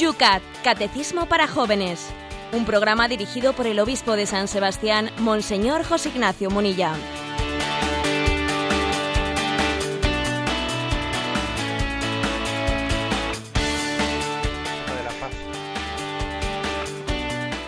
[0.00, 2.08] Yucat, Catecismo para Jóvenes.
[2.52, 6.94] Un programa dirigido por el obispo de San Sebastián, Monseñor José Ignacio Munilla.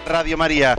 [0.06, 0.78] Radio María.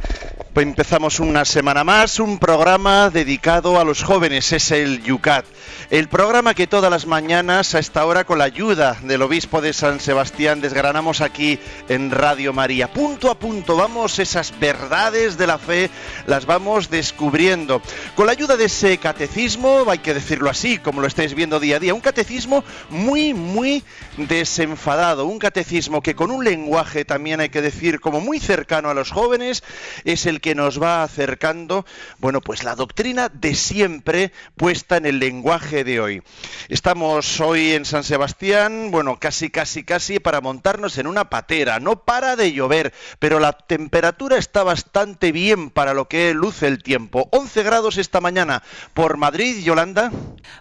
[0.54, 5.46] Pues empezamos una semana más, un programa dedicado a los jóvenes, es el Yucat.
[5.90, 9.74] El programa que todas las mañanas a esta hora con la ayuda del obispo de
[9.74, 11.58] San Sebastián desgranamos aquí
[11.90, 12.94] en Radio María.
[12.94, 15.90] Punto a punto vamos esas verdades de la fe,
[16.28, 17.82] las vamos descubriendo.
[18.16, 21.78] Con la ayuda de ese catecismo, hay que decirlo así, como lo estáis viendo día
[21.78, 23.84] a día, un catecismo muy, muy
[24.18, 28.94] desenfadado, un catecismo que con un lenguaje también hay que decir como muy cercano a
[28.94, 29.64] los jóvenes,
[30.06, 31.86] es el que nos va acercando,
[32.20, 36.22] bueno, pues la doctrina de siempre puesta en el lenguaje de hoy.
[36.68, 41.80] Estamos hoy en San Sebastián, bueno, casi, casi, casi para montarnos en una patera.
[41.80, 46.84] No para de llover, pero la temperatura está bastante bien para lo que luce el
[46.84, 47.30] tiempo.
[47.32, 48.64] 11 grados esta mañana
[48.94, 50.12] por Madrid, Yolanda.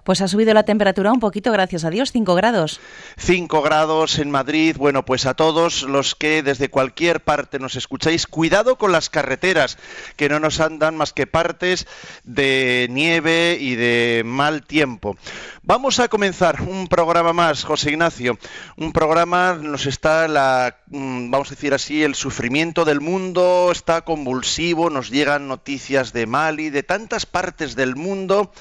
[0.05, 2.81] Pues ha subido la temperatura un poquito, gracias a Dios, 5 grados.
[3.17, 4.77] 5 grados en Madrid.
[4.79, 9.72] Bueno, pues a todos los que desde cualquier parte nos escucháis, cuidado con las carreteras,
[10.17, 11.87] que no nos andan más que partes
[12.25, 15.17] de nieve y de mal tiempo.
[15.63, 18.39] Vamos a comenzar un programa más, José Ignacio.
[18.77, 24.03] Un programa nos está la, mm, vamos a decir así, el sufrimiento del mundo está
[24.03, 28.53] convulsivo, nos llegan noticias de Mali, de tantas partes del mundo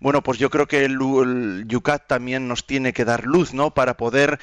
[0.00, 3.72] bueno, pues yo creo que el, Yucat también nos tiene que dar luz, ¿no?
[3.72, 4.38] Para poder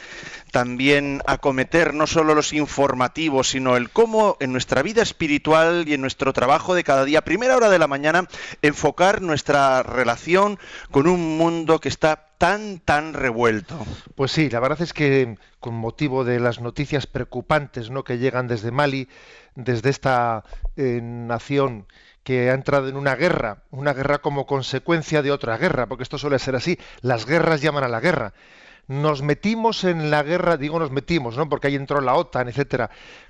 [0.51, 6.01] también acometer no solo los informativos, sino el cómo en nuestra vida espiritual y en
[6.01, 8.27] nuestro trabajo de cada día, primera hora de la mañana,
[8.61, 10.59] enfocar nuestra relación
[10.91, 13.77] con un mundo que está tan, tan revuelto.
[14.15, 18.03] Pues sí, la verdad es que con motivo de las noticias preocupantes ¿no?
[18.03, 19.07] que llegan desde Mali,
[19.55, 20.43] desde esta
[20.75, 21.87] eh, nación
[22.25, 26.17] que ha entrado en una guerra, una guerra como consecuencia de otra guerra, porque esto
[26.17, 28.33] suele ser así, las guerras llaman a la guerra.
[28.87, 31.47] Nos metimos en la guerra, digo nos metimos, ¿no?
[31.47, 32.89] Porque ahí entró la OTAN, etcétera.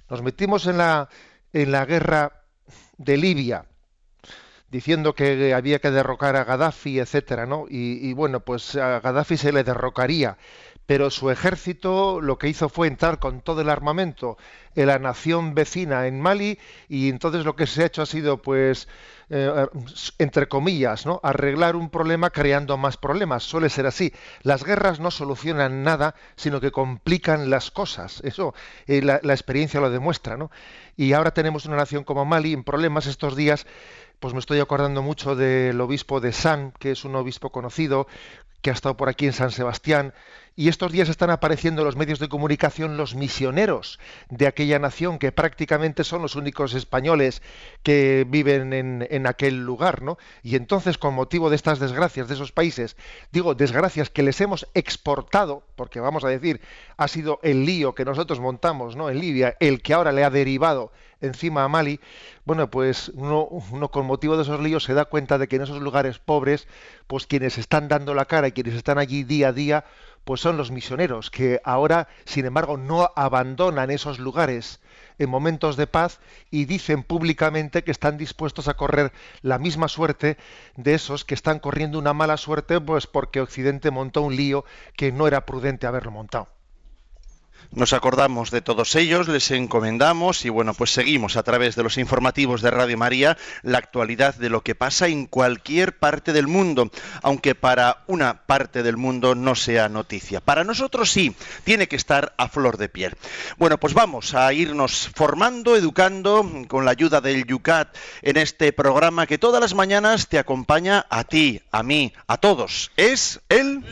[0.09, 1.09] Nos metimos en la
[1.51, 2.43] en la guerra
[2.97, 3.65] de Libia,
[4.69, 7.65] diciendo que había que derrocar a Gaddafi, etcétera, ¿no?
[7.69, 10.37] Y, y bueno, pues a Gaddafi se le derrocaría
[10.85, 14.37] pero su ejército lo que hizo fue entrar con todo el armamento
[14.75, 16.59] en la nación vecina en Mali
[16.89, 18.87] y entonces lo que se ha hecho ha sido pues
[19.29, 19.65] eh,
[20.19, 23.43] entre comillas no arreglar un problema creando más problemas.
[23.43, 24.13] Suele ser así.
[24.43, 28.21] Las guerras no solucionan nada sino que complican las cosas.
[28.23, 28.53] Eso
[28.87, 30.51] eh, la, la, experiencia lo demuestra no
[30.97, 33.07] y ahora tenemos una nación como Mali en problemas.
[33.07, 33.65] Estos días
[34.19, 38.07] pues me estoy acordando mucho del obispo de San, que es un obispo conocido,
[38.65, 40.11] que ha estado por aquí en San Sebastián,
[40.55, 43.99] y estos días están apareciendo en los medios de comunicación los misioneros
[44.31, 47.43] de aquella nación, que prácticamente son los únicos españoles
[47.83, 50.17] que viven en, en, aquel lugar, ¿no?
[50.41, 52.97] Y entonces, con motivo de estas desgracias de esos países,
[53.31, 56.59] digo, desgracias que les hemos exportado, porque vamos a decir,
[56.97, 59.11] ha sido el lío que nosotros montamos, ¿no?
[59.11, 60.91] En Libia, el que ahora le ha derivado
[61.25, 61.99] encima a Mali,
[62.45, 65.63] bueno, pues uno, uno, con motivo de esos líos se da cuenta de que en
[65.63, 66.67] esos lugares pobres,
[67.07, 69.85] pues quienes están dando la cara y quienes están allí día a día,
[70.25, 74.79] pues son los misioneros, que ahora, sin embargo, no abandonan esos lugares
[75.19, 76.19] en momentos de paz
[76.51, 79.11] y dicen públicamente que están dispuestos a correr
[79.41, 80.37] la misma suerte
[80.75, 84.65] de esos que están corriendo una mala suerte, pues porque Occidente montó un lío
[84.95, 86.54] que no era prudente haberlo montado.
[87.71, 91.97] Nos acordamos de todos ellos, les encomendamos y bueno, pues seguimos a través de los
[91.97, 96.89] informativos de Radio María la actualidad de lo que pasa en cualquier parte del mundo,
[97.21, 100.39] aunque para una parte del mundo no sea noticia.
[100.39, 101.35] Para nosotros sí,
[101.65, 103.13] tiene que estar a flor de piel.
[103.57, 109.27] Bueno, pues vamos a irnos formando, educando con la ayuda del Yucat en este programa
[109.27, 112.91] que todas las mañanas te acompaña a ti, a mí, a todos.
[112.95, 113.83] Es el...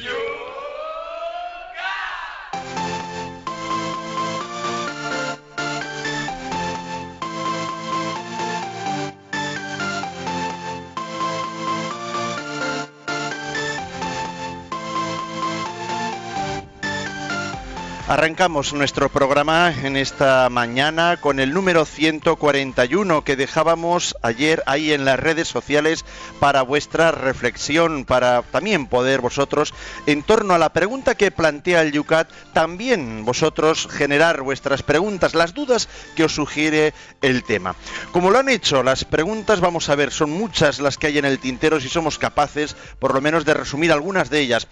[18.05, 25.05] Arrancamos nuestro programa en esta mañana con el número 141 que dejábamos ayer ahí en
[25.05, 26.03] las redes sociales
[26.41, 29.73] para vuestra reflexión, para también poder vosotros,
[30.05, 35.53] en torno a la pregunta que plantea el Yucat, también vosotros generar vuestras preguntas, las
[35.53, 37.73] dudas que os sugiere el tema.
[38.11, 41.25] Como lo han hecho las preguntas, vamos a ver, son muchas las que hay en
[41.25, 44.67] el tintero, si somos capaces por lo menos de resumir algunas de ellas.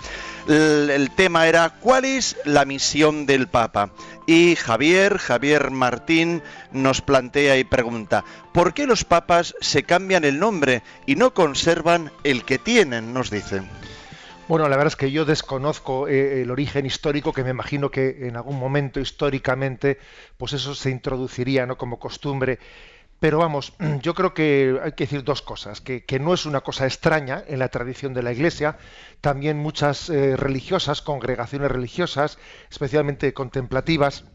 [0.49, 3.91] El, el tema era, ¿cuál es la misión de del Papa.
[4.25, 6.41] Y Javier, Javier Martín,
[6.71, 8.23] nos plantea y pregunta,
[8.53, 13.13] ¿por qué los papas se cambian el nombre y no conservan el que tienen?
[13.13, 13.67] Nos dicen.
[14.47, 18.27] Bueno, la verdad es que yo desconozco eh, el origen histórico, que me imagino que
[18.27, 19.97] en algún momento históricamente,
[20.37, 21.77] pues eso se introduciría, ¿no?
[21.77, 22.59] Como costumbre.
[23.21, 26.87] Pero vamos, yo creo que hay que decir dos cosas, que, no es una cosa
[26.87, 28.79] extraña en la tradición de la Iglesia,
[29.21, 32.39] también muchas eh, religiosas, congregaciones religiosas,
[32.71, 34.25] especialmente contemplativas,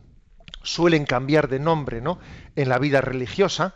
[0.62, 2.21] suelen cambiar de nombre ¿no?
[2.55, 3.75] en la vida religiosa,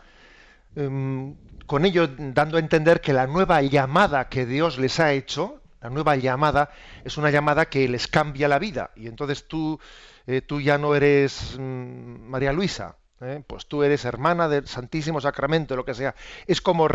[0.77, 1.35] em,
[1.67, 5.91] con ello dando a entender que la nueva llamada que Dios les ha hecho, la
[5.91, 6.71] nueva llamada
[7.05, 8.93] es una llamada que les cambia la vida.
[8.95, 9.81] Y entonces tú,
[10.29, 13.43] eh, tú ya no eres mm, María Luisa, ¿eh?
[13.47, 16.15] pues tú eres hermana del Santísimo Sacramento, lo que sea.
[16.47, 16.89] Es como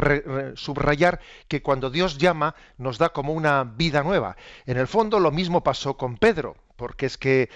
[0.56, 4.38] subrayar que cuando Dios llama nos da como una vida nueva.
[4.66, 7.50] En el fondo lo mismo pasó con Pedro, porque es que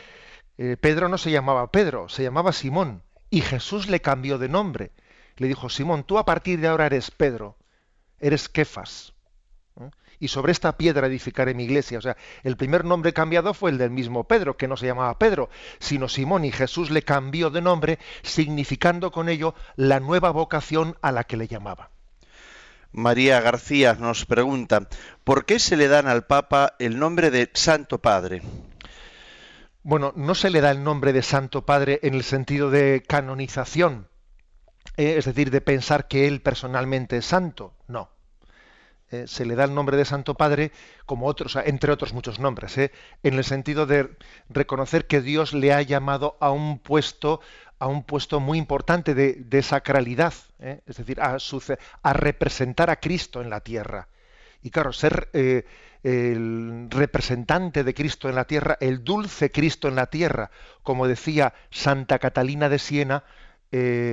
[0.57, 3.03] eh, Pedro no se llamaba Pedro, se llamaba Simón.
[3.29, 4.91] Y Jesús le cambió de nombre.
[5.37, 7.57] Le dijo, Simón, tú a partir de ahora eres Pedro,
[8.19, 9.13] eres Kefas
[10.19, 11.97] y sobre esta piedra edificaré mi iglesia.
[11.97, 15.17] O sea, el primer nombre cambiado fue el del mismo Pedro, que no se llamaba
[15.17, 15.49] Pedro,
[15.79, 21.11] sino Simón, y Jesús le cambió de nombre, significando con ello la nueva vocación a
[21.11, 21.91] la que le llamaba.
[22.91, 24.87] María García nos pregunta,
[25.23, 28.41] ¿por qué se le dan al Papa el nombre de Santo Padre?
[29.83, 34.07] Bueno, no se le da el nombre de Santo Padre en el sentido de canonización,
[34.97, 38.09] eh, es decir, de pensar que él personalmente es santo, no.
[39.11, 40.71] Eh, se le da el nombre de Santo Padre
[41.05, 42.91] como otros, entre otros muchos nombres, eh,
[43.23, 44.15] en el sentido de
[44.49, 47.41] reconocer que Dios le ha llamado a un puesto,
[47.79, 51.37] a un puesto muy importante de, sacralidad, eh, es decir, a,
[52.03, 54.09] a, representar a Cristo en la tierra.
[54.61, 55.29] Y claro, ser
[56.03, 60.51] el representante de Cristo en la tierra, el dulce Cristo en la tierra,
[60.83, 63.23] como decía Santa Catalina de Siena,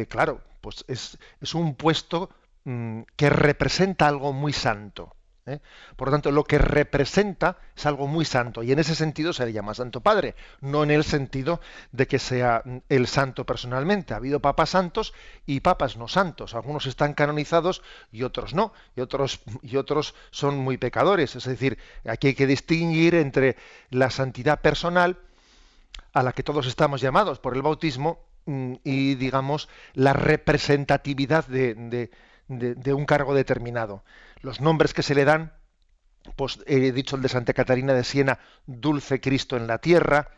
[0.08, 2.30] claro, pues es, es un puesto
[2.66, 5.14] Mm, que representa algo muy santo.
[5.46, 5.60] ¿eh?
[5.94, 9.46] Por lo tanto, lo que representa es algo muy santo y en ese sentido se
[9.46, 11.60] le llama Santo Padre, no en el sentido
[11.92, 14.14] de que sea mm, el santo personalmente.
[14.14, 15.14] Ha habido papas santos
[15.46, 16.56] y papas no santos.
[16.56, 21.36] Algunos están canonizados y otros no, y otros, y otros son muy pecadores.
[21.36, 23.54] Es decir, aquí hay que distinguir entre
[23.90, 25.18] la santidad personal
[26.12, 31.74] a la que todos estamos llamados por el bautismo mm, y, digamos, la representatividad de
[31.74, 32.10] de,
[32.48, 34.04] un cargo determinado.
[34.40, 35.52] Los nombres que se le dan,
[36.36, 40.28] pues he dicho el de Santa Catarina de Siena, Dulce Cristo en la Tierra,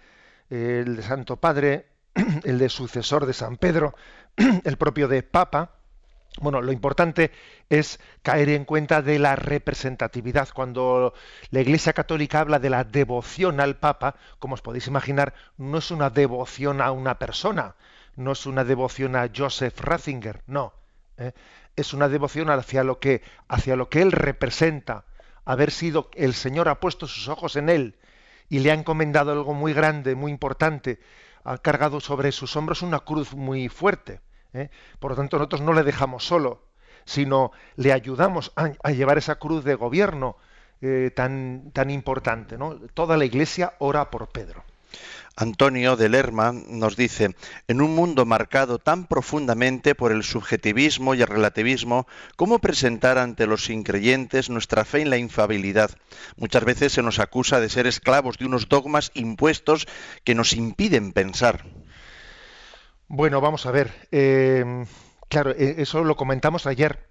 [0.50, 1.86] el de Santo Padre,
[2.44, 3.94] el de sucesor de San Pedro,
[4.64, 5.74] el propio de Papa.
[6.40, 7.32] Bueno, lo importante
[7.68, 10.48] es caer en cuenta de la representatividad.
[10.54, 11.14] Cuando
[11.50, 15.90] la Iglesia Católica habla de la devoción al Papa, como os podéis imaginar, no es
[15.90, 17.74] una devoción a una persona,
[18.14, 20.74] no es una devoción a Joseph Ratzinger, no.
[21.16, 21.32] ¿eh?
[21.80, 25.04] Es una devoción hacia lo que, hacia lo que él representa,
[25.44, 27.96] haber sido el Señor ha puesto sus ojos en él
[28.48, 31.00] y le ha encomendado algo muy grande, muy importante,
[31.44, 34.20] ha cargado sobre sus hombros una cruz muy fuerte.
[34.52, 34.70] ¿eh?
[34.98, 36.62] Por lo tanto, nosotros no le dejamos solo,
[37.04, 40.36] sino le ayudamos a, llevar esa cruz de gobierno
[40.82, 42.58] eh, tan, tan importante.
[42.94, 44.64] Toda la Iglesia ora por Pedro.
[45.40, 47.36] Antonio de Lerma nos dice,
[47.68, 53.46] en un mundo marcado tan profundamente por el subjetivismo y el relativismo, ¿cómo presentar ante
[53.46, 55.92] los increyentes nuestra fe en la infabilidad?
[56.36, 59.86] Muchas veces se nos acusa de ser esclavos de unos dogmas impuestos
[60.24, 61.64] que nos impiden pensar.
[63.06, 63.92] Bueno, vamos a ver.
[64.10, 64.84] Eh,
[65.28, 67.10] claro, e, eso lo comentamos ayer.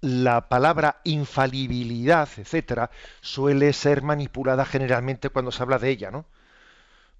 [0.00, 6.26] La palabra infalibilidad, etcétera, suele ser manipulada generalmente cuando se habla de ella, ¿no?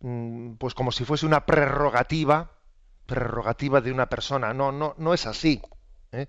[0.00, 2.52] Mm, pues como si fuese una prerrogativa,
[3.06, 4.54] prerrogativa de una persona.
[4.54, 5.60] No, no, no es así.
[6.12, 6.26] ¿eh?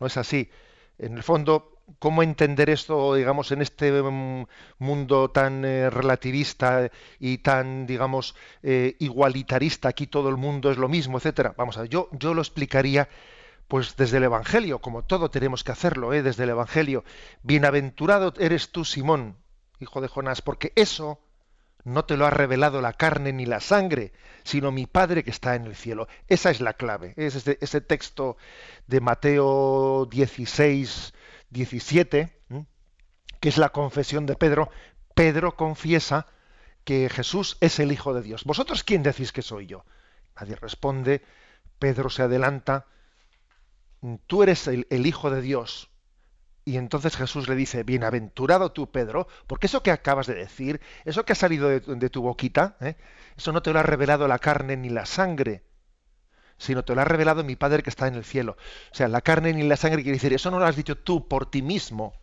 [0.00, 0.50] No es así.
[0.98, 4.46] En el fondo, ¿cómo entender esto, digamos, en este mm,
[4.78, 9.88] mundo tan eh, relativista y tan, digamos, eh, igualitarista?
[9.88, 11.54] Aquí todo el mundo es lo mismo, etcétera.
[11.56, 13.08] Vamos a ver, yo, yo lo explicaría
[13.68, 17.04] pues desde el Evangelio, como todo tenemos que hacerlo, desde el Evangelio.
[17.42, 19.38] Bienaventurado eres tú, Simón,
[19.80, 21.18] hijo de Jonás, porque eso
[21.84, 24.12] no te lo ha revelado la carne ni la sangre,
[24.44, 26.08] sino mi Padre que está en el cielo.
[26.28, 27.14] Esa es la clave.
[27.16, 28.36] Es ese, texto
[28.86, 31.12] de Mateo 16,
[31.50, 32.40] 17,
[33.40, 34.70] que es la confesión de Pedro.
[35.14, 36.26] Pedro confiesa
[36.84, 38.44] que Jesús es el Hijo de Dios.
[38.44, 39.84] ¿Vosotros quién decís que soy yo?
[40.38, 41.22] Nadie responde.
[41.78, 42.86] Pedro se adelanta.
[44.26, 45.91] Tú eres el, el Hijo de Dios.
[46.64, 51.24] Y entonces Jesús le dice, bienaventurado tú, Pedro, porque eso que acabas de decir, eso
[51.24, 52.96] que ha salido de, tu boquita, ¿eh?
[53.36, 55.64] eso no te lo ha revelado la carne ni la sangre,
[56.58, 58.56] sino te lo ha revelado mi Padre que está en el cielo.
[58.92, 61.26] O sea, la carne ni la sangre quiere decir, eso no lo has dicho tú
[61.26, 62.14] por ti mismo.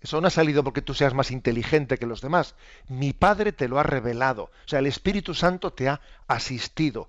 [0.00, 2.54] Eso no ha salido porque tú seas más inteligente que los demás.
[2.86, 4.44] Mi Padre te lo ha revelado.
[4.44, 7.08] O sea, el Espíritu Santo te ha asistido.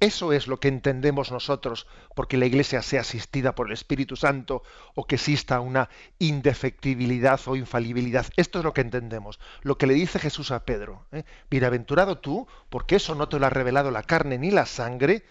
[0.00, 4.62] Eso es lo que entendemos nosotros porque la Iglesia sea asistida por el Espíritu Santo
[4.94, 8.24] o que exista una indefectibilidad o infalibilidad.
[8.36, 9.38] Esto es lo que entendemos.
[9.60, 11.04] Lo que le dice Jesús a Pedro.
[11.12, 11.24] ¿eh?
[11.50, 15.22] Bienaventurado tú, porque eso no te lo ha revelado la carne ni la sangre,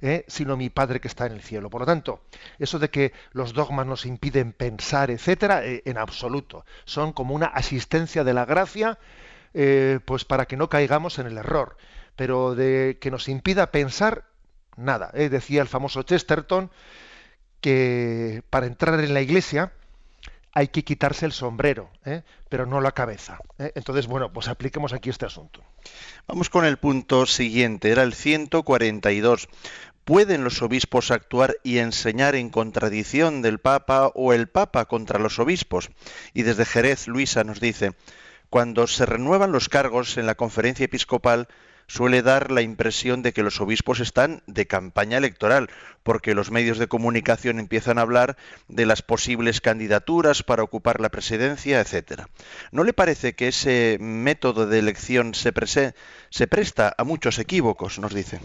[0.00, 0.24] ¿eh?
[0.26, 1.70] sino mi Padre que está en el cielo.
[1.70, 2.22] Por lo tanto,
[2.58, 6.64] eso de que los dogmas nos impiden pensar, etcétera, eh, en absoluto.
[6.84, 8.98] Son como una asistencia de la gracia,
[10.04, 11.78] pues para que no caigamos en el error
[12.16, 14.24] pero de que nos impida pensar,
[14.76, 15.10] nada.
[15.14, 15.28] ¿eh?
[15.28, 16.70] Decía el famoso Chesterton
[17.60, 19.72] que para entrar en la iglesia
[20.56, 22.22] hay que quitarse el sombrero, ¿eh?
[22.48, 23.38] pero no la cabeza.
[23.58, 23.72] ¿eh?
[23.74, 25.62] Entonces, bueno, pues apliquemos aquí este asunto.
[26.26, 29.48] Vamos con el punto siguiente, era el 142.
[30.04, 35.38] ¿Pueden los obispos actuar y enseñar en contradicción del Papa o el Papa contra los
[35.38, 35.90] obispos?
[36.32, 37.92] Y desde Jerez, Luisa nos dice,
[38.48, 41.48] cuando se renuevan los cargos en la conferencia episcopal,
[41.86, 45.70] suele dar la impresión de que los obispos están de campaña electoral,
[46.02, 48.36] porque los medios de comunicación empiezan a hablar
[48.68, 52.28] de las posibles candidaturas para ocupar la presidencia, etcétera.
[52.72, 55.52] ¿No le parece que ese método de elección se,
[56.30, 57.98] se presta a muchos equívocos?
[57.98, 58.40] Nos dice.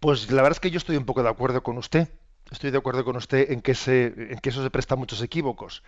[0.00, 2.08] Pues la verdad es que yo estoy un poco de acuerdo con usted.
[2.50, 5.22] Estoy de acuerdo con usted en que, se, en que eso se presta a muchos
[5.22, 5.82] equívocos.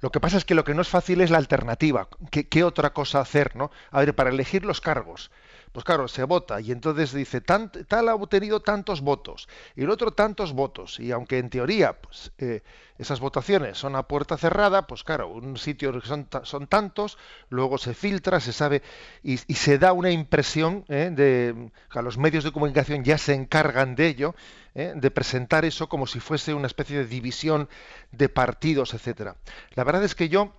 [0.00, 2.08] Lo que pasa es que lo que no es fácil es la alternativa.
[2.30, 3.56] ¿Qué, ¿Qué, otra cosa hacer?
[3.56, 3.72] ¿no?
[3.90, 5.32] A ver, para elegir los cargos
[5.72, 10.12] pues claro, se vota y entonces dice, tal, ha obtenido tantos votos y el otro
[10.12, 10.98] tantos votos.
[11.00, 12.62] Y aunque en teoría pues, eh,
[12.98, 17.94] esas votaciones son a puerta cerrada, pues claro, un sitio son, son tantos, luego se
[17.94, 18.82] filtra, se sabe
[19.22, 23.94] y, se da una impresión eh, de que los medios de comunicación ya se encargan
[23.94, 24.34] de ello,
[24.74, 27.68] eh, de presentar eso como si fuese una especie de división
[28.12, 29.36] de partidos, etcétera.
[29.74, 30.52] La verdad es que yo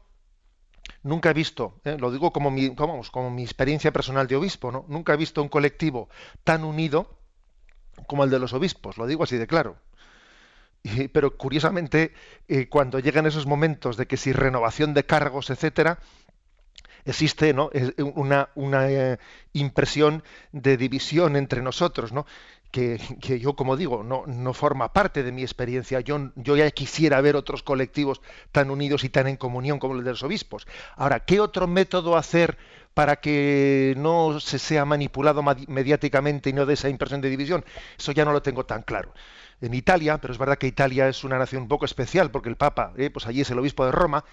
[1.04, 4.86] Nunca he visto, eh, lo digo como mi, como mi experiencia personal de obispo, ¿no?
[4.90, 6.10] nunca he visto un colectivo
[6.44, 7.18] tan unido
[8.08, 9.78] como el de los obispos, lo digo así de claro.
[11.14, 12.14] pero curiosamente,
[12.48, 16.00] eh, cuando llegan esos momentos de que si renovación de cargos, etcétera,
[17.06, 17.70] existe ¿no?
[18.16, 19.20] una, una eh,
[19.54, 22.26] impresión de división entre nosotros, ¿no?
[22.72, 23.00] Que,
[23.40, 26.00] yo, como digo, no, no, forma parte de mi experiencia.
[26.02, 28.22] Yo, yo ya quisiera ver otros colectivos
[28.52, 30.68] tan unidos y tan en comunión como el de los obispos.
[30.96, 32.58] Ahora, ¿qué otro método hacer
[32.94, 37.66] para que no se sea manipulado mediáticamente y no dé esa impresión de división?
[37.98, 39.14] Eso ya no lo tengo tan claro.
[39.62, 42.56] En Italia, pero es verdad que Italia es una nación un poco especial porque el
[42.56, 44.24] Papa, eh, pues allí es el obispo de Roma,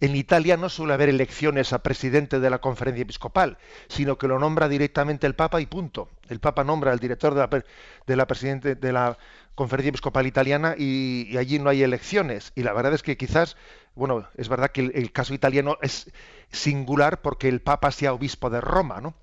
[0.00, 3.56] en Italia no suele haber elecciones a presidente de la conferencia episcopal,
[3.88, 6.10] sino que lo nombra directamente el Papa y punto.
[6.28, 7.64] El Papa nombra al director de la,
[8.06, 9.16] de la presidente de la
[9.54, 12.52] conferencia episcopal italiana y, allí no hay elecciones.
[12.54, 13.56] Y la verdad es que quizás,
[13.94, 16.12] bueno, es verdad que el, caso italiano es
[16.52, 19.14] singular porque el Papa sea obispo de Roma, ¿no?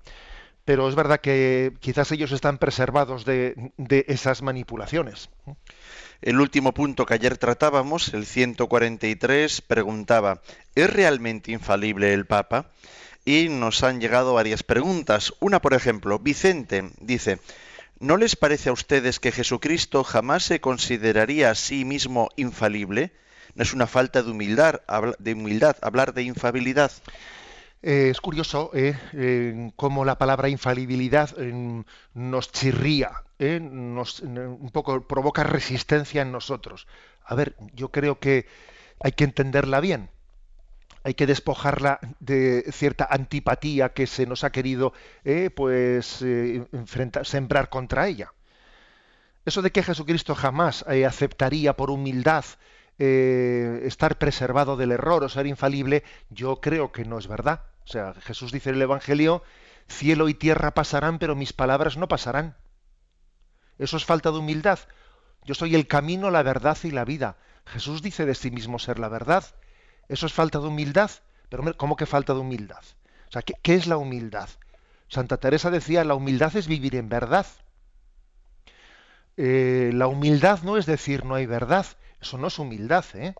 [0.64, 5.28] Pero es verdad que quizás ellos están preservados de, de esas manipulaciones.
[6.22, 10.40] El último punto que ayer tratábamos, el 143, preguntaba,
[10.74, 12.70] ¿es realmente infalible el Papa?
[13.26, 15.34] Y nos han llegado varias preguntas.
[15.40, 17.40] Una, por ejemplo, Vicente dice,
[17.98, 23.12] ¿no les parece a ustedes que Jesucristo jamás se consideraría a sí mismo infalible?
[23.54, 24.80] ¿No es una falta de humildad,
[25.18, 26.90] de humildad hablar de infabilidad?
[27.86, 31.36] Eh, es curioso eh, cómo la palabra infalibilidad
[32.14, 36.86] nos chirría, eh, un poco provoca resistencia en nosotros.
[37.26, 38.46] A ver, yo creo que
[39.00, 40.08] hay que entenderla bien.
[41.02, 44.94] Hay que despojarla de cierta antipatía que se nos ha querido
[45.54, 46.24] pues
[47.24, 48.32] sembrar contra ella.
[49.44, 52.46] Eso de que Jesucristo jamás aceptaría por humildad
[52.96, 57.73] estar preservado del error o ser infalible, yo creo que no es verdad.
[57.84, 59.42] O sea, Jesús dice en el Evangelio,
[59.88, 62.56] cielo y tierra pasarán, pero mis palabras no pasarán.
[63.78, 64.78] Eso es falta de humildad.
[65.44, 67.36] Yo soy el camino, la verdad y la vida.
[67.66, 69.44] Jesús dice de sí mismo ser la verdad.
[70.08, 71.10] Eso es falta de humildad.
[71.48, 72.82] Pero ¿cómo que falta de humildad?
[73.28, 74.48] O sea, ¿qué, es la humildad?
[75.08, 77.46] Santa Teresa decía, la humildad es vivir en verdad.
[79.36, 81.86] Eh, la humildad no es decir no hay verdad.
[82.20, 83.34] Eso no es humildad, ¿eh?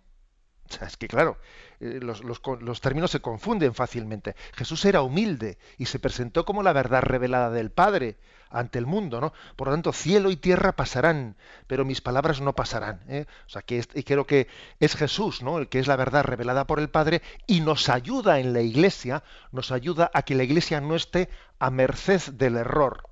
[0.81, 1.37] Es que claro,
[1.81, 4.35] eh, los, los, los, términos se confunden fácilmente.
[4.55, 8.17] Jesús era humilde y se presentó como la verdad revelada del Padre
[8.51, 9.33] ante el mundo, ¿no?
[9.57, 13.01] Por lo tanto, cielo y tierra pasarán, pero mis palabras no pasarán.
[13.09, 13.27] ¿eh?
[13.47, 14.47] O sea, que y creo que
[14.81, 15.59] es Jesús, ¿no?
[15.59, 19.23] El que es la verdad revelada por el Padre y nos ayuda en la Iglesia,
[19.53, 21.29] nos ayuda a que la Iglesia no esté
[21.59, 23.09] a merced del error.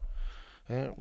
[0.69, 0.93] ¿Eh?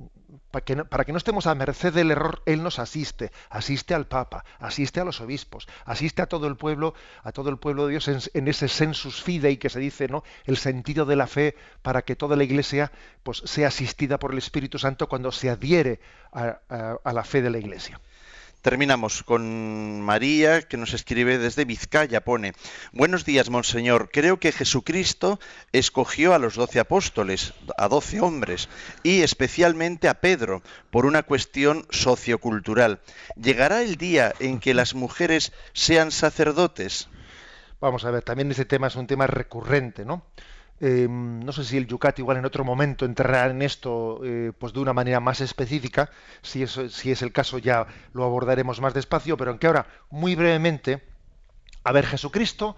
[0.50, 3.94] para que, no, para que no estemos a merced del error, Él nos asiste, asiste
[3.94, 7.86] al Papa, asiste a los obispos, asiste a todo el pueblo, a todo el pueblo
[7.86, 10.24] de Dios en, ese sensus fidei que se dice, ¿no?
[10.46, 12.92] El sentido de la fe para que toda la Iglesia
[13.24, 16.00] pues, sea asistida por el Espíritu Santo cuando se adhiere
[16.32, 18.00] a la fe de la Iglesia.
[18.62, 22.22] Terminamos con María, que nos escribe desde Vizcaya.
[22.22, 22.54] Pone,
[22.92, 24.12] buenos días, Monseñor.
[24.14, 25.40] Creo que Jesucristo
[25.72, 28.70] escogió a los doce apóstoles, a doce hombres,
[29.02, 33.00] y especialmente a Pedro, por una cuestión sociocultural.
[33.36, 37.10] ¿Llegará el día en que las mujeres sean sacerdotes?
[37.80, 40.24] Vamos a ver, también ese tema es un tema recurrente, ¿no?
[40.84, 44.74] Eh, no sé si el Yucat igual en otro momento entrará en esto eh, pues
[44.74, 46.10] de una manera más específica.
[46.42, 51.04] Si, si es el caso ya lo abordaremos más despacio, pero aunque ahora, muy brevemente,
[51.84, 52.78] a ver, Jesucristo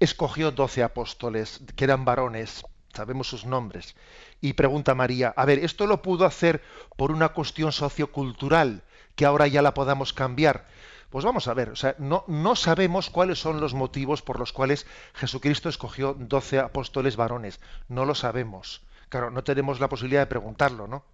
[0.00, 3.94] escogió doce apóstoles, que eran varones, sabemos sus nombres,
[4.40, 6.60] y pregunta María, a ver, ¿esto lo pudo hacer
[6.96, 8.82] por una cuestión sociocultural
[9.14, 10.66] que ahora ya la podamos cambiar?
[11.14, 14.52] Pues vamos a ver, o sea, no, no sabemos cuáles son los motivos por los
[14.52, 17.60] cuales Jesucristo escogió doce apóstoles varones.
[17.88, 18.82] No lo sabemos.
[19.10, 21.04] Claro, no tenemos la posibilidad de preguntarlo, ¿no?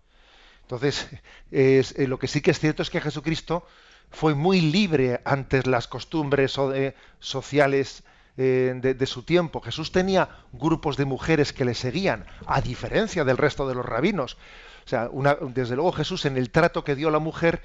[0.62, 1.06] Entonces,
[1.50, 3.66] es, eh, lo que sí que es cierto es que Jesucristo
[4.10, 8.02] fue muy libre ante las costumbres eh, sociales
[8.38, 9.60] eh, de, su tiempo.
[9.60, 14.38] Jesús tenía grupos de mujeres que le seguían, a diferencia del resto de los rabinos.
[14.86, 15.10] O sea,
[15.54, 17.60] desde luego Jesús en el trato que dio a la mujer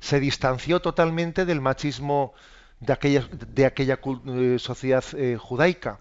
[0.00, 2.34] se distanció totalmente del machismo
[2.80, 6.00] de aquella, de aquella eh, sociedad eh, judaica.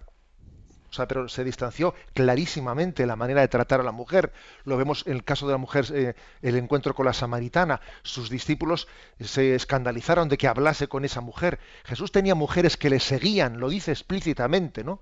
[0.89, 4.33] O sea, pero se distanció clarísimamente la manera de tratar a la mujer.
[4.63, 7.79] Lo vemos en el caso de la mujer, eh, el encuentro con la samaritana.
[8.01, 8.87] Sus discípulos
[9.19, 11.59] se escandalizaron de que hablase con esa mujer.
[11.83, 14.99] Jesús tenía mujeres que le seguían, lo dice explícitamente, ¿no?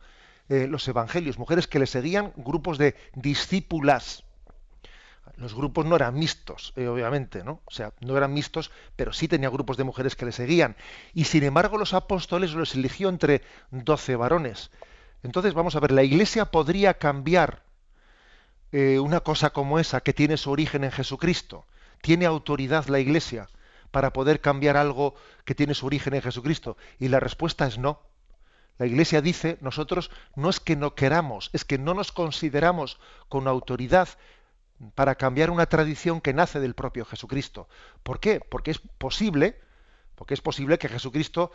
[0.49, 4.23] Los evangelios, mujeres que le seguían, grupos de discípulas
[5.35, 7.61] los grupos no eran mixtos, eh, obviamente, ¿no?
[7.65, 10.75] O sea, no eran mixtos, pero sí tenía grupos de mujeres que le seguían.
[11.13, 14.71] Y sin embargo, los apóstoles los eligió entre doce varones.
[15.23, 17.63] Entonces, vamos a ver, la Iglesia podría cambiar
[18.71, 21.65] eh, una cosa como esa, que tiene su origen en Jesucristo.
[22.01, 23.49] ¿Tiene autoridad la Iglesia
[23.91, 26.77] para poder cambiar algo que tiene su origen en Jesucristo?
[26.99, 28.01] Y la respuesta es no.
[28.77, 33.47] La Iglesia dice, nosotros no es que no queramos, es que no nos consideramos con
[33.47, 34.09] autoridad
[34.95, 37.67] para cambiar una tradición que nace del propio Jesucristo.
[38.03, 38.39] ¿Por qué?
[38.39, 39.59] Porque es posible,
[40.15, 41.51] porque es posible que Jesucristo,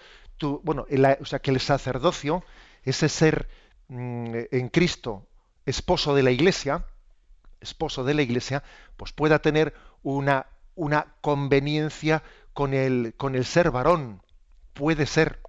[0.62, 0.86] bueno,
[1.20, 2.44] o sea, que el sacerdocio,
[2.84, 3.48] ese ser
[3.88, 5.26] mmm, en Cristo,
[5.66, 6.84] esposo de la Iglesia,
[7.60, 8.62] esposo de la Iglesia,
[8.96, 14.22] pues pueda tener una, una conveniencia con el, con el ser varón.
[14.72, 15.40] Puede ser.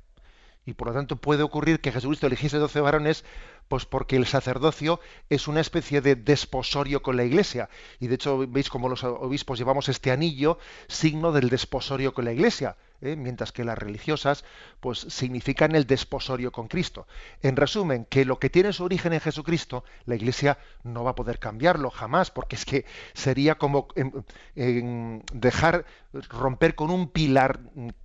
[0.66, 3.26] Y por lo tanto puede ocurrir que Jesucristo eligiese doce varones
[3.74, 5.00] pues porque el sacerdocio
[5.32, 7.70] es una especie de desposorio con la iglesia.
[8.00, 12.34] Y de hecho, veis como los obispos llevamos este anillo, signo del desposorio con la
[12.34, 12.78] iglesia.
[13.04, 13.16] ¿eh?
[13.16, 14.44] mientras que las religiosas
[14.80, 17.08] pues significan el desposorio con Cristo.
[17.42, 21.16] En resumen, que lo que tiene su origen en Jesucristo, la Iglesia no va a
[21.16, 25.86] poder cambiarlo jamás, porque es que sería como en dejar
[26.30, 27.60] romper con un pilar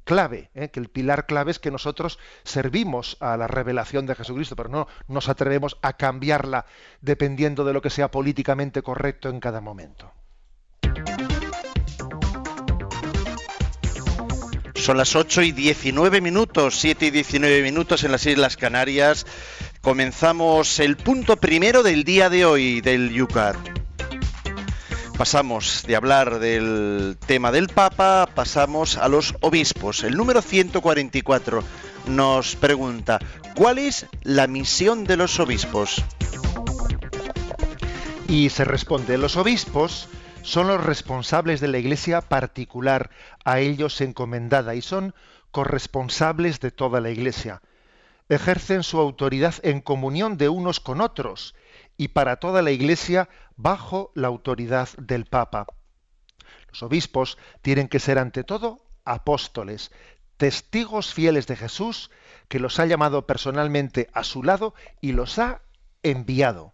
[0.04, 0.70] clave, ¿eh?
[0.70, 4.88] que el pilar clave es que nosotros servimos a la revelación de Jesucristo, pero no
[5.06, 6.66] nos atrevemos a cambiarla
[7.00, 10.12] dependiendo de lo que sea políticamente correcto en cada momento.
[14.74, 19.26] Son las 8 y 19 minutos, 7 y 19 minutos en las Islas Canarias.
[19.82, 23.56] Comenzamos el punto primero del día de hoy del Yucat.
[25.18, 30.04] Pasamos de hablar del tema del Papa, pasamos a los obispos.
[30.04, 31.64] El número 144
[32.08, 33.18] nos pregunta,
[33.54, 36.04] ¿cuál es la misión de los obispos?
[38.26, 40.08] Y se responde, los obispos
[40.42, 43.10] son los responsables de la iglesia particular,
[43.44, 45.14] a ellos encomendada, y son
[45.50, 47.62] corresponsables de toda la iglesia.
[48.28, 51.54] Ejercen su autoridad en comunión de unos con otros
[51.96, 55.66] y para toda la iglesia bajo la autoridad del Papa.
[56.68, 59.90] Los obispos tienen que ser ante todo apóstoles,
[60.38, 62.10] testigos fieles de Jesús,
[62.48, 65.60] que los ha llamado personalmente a su lado y los ha
[66.02, 66.72] enviado.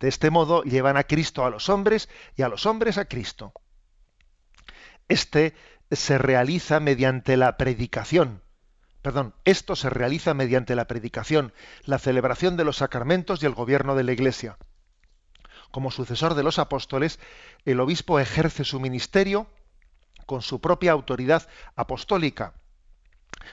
[0.00, 3.52] De este modo llevan a Cristo a los hombres y a los hombres a Cristo.
[5.08, 5.54] Este
[5.90, 8.42] se realiza mediante la predicación,
[9.02, 11.52] perdón, esto se realiza mediante la predicación,
[11.84, 14.58] la celebración de los sacramentos y el gobierno de la Iglesia.
[15.70, 17.18] Como sucesor de los apóstoles,
[17.64, 19.48] el obispo ejerce su ministerio
[20.28, 22.52] con su propia autoridad apostólica.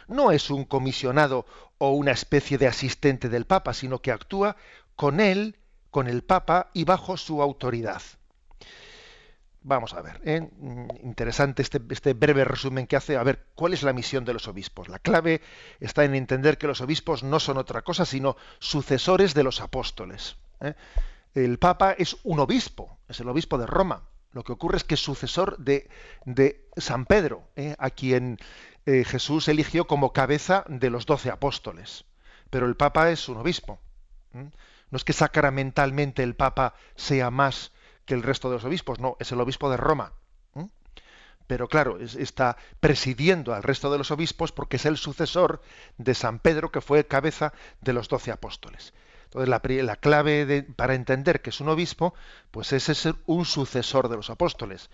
[0.09, 1.45] No es un comisionado
[1.77, 4.57] o una especie de asistente del Papa, sino que actúa
[4.97, 5.55] con él,
[5.89, 8.01] con el Papa y bajo su autoridad.
[9.61, 10.41] Vamos a ver, ¿eh?
[10.41, 13.15] Mm, interesante este, este, breve resumen que hace.
[13.15, 14.89] A ver, ¿cuál es la misión de los obispos?
[14.89, 15.41] La clave
[15.79, 20.35] está en entender que los obispos no son otra cosa sino sucesores de los apóstoles.
[20.59, 20.73] ¿eh?
[21.33, 24.03] El Papa es un obispo, es el obispo de Roma.
[24.36, 25.89] Lo que ocurre es que es sucesor de,
[26.26, 27.74] de San Pedro, ¿eh?
[27.80, 28.38] a quien
[28.86, 32.04] Jesús eligió como cabeza de los doce apóstoles.
[32.50, 33.80] Pero el Papa es un obispo.
[34.34, 37.71] No es que sacramentalmente el Papa sea más
[38.04, 40.12] que el resto de los obispos, no, es el obispo de Roma.
[41.48, 45.62] Pero claro, está presidiendo al resto de los obispos porque es el sucesor
[45.98, 48.93] de San Pedro, que fue cabeza de los doce apóstoles.
[49.36, 52.13] Entonces, la, clave para entender que es un obispo,
[52.52, 54.89] pues es ser un sucesor de los apóstoles.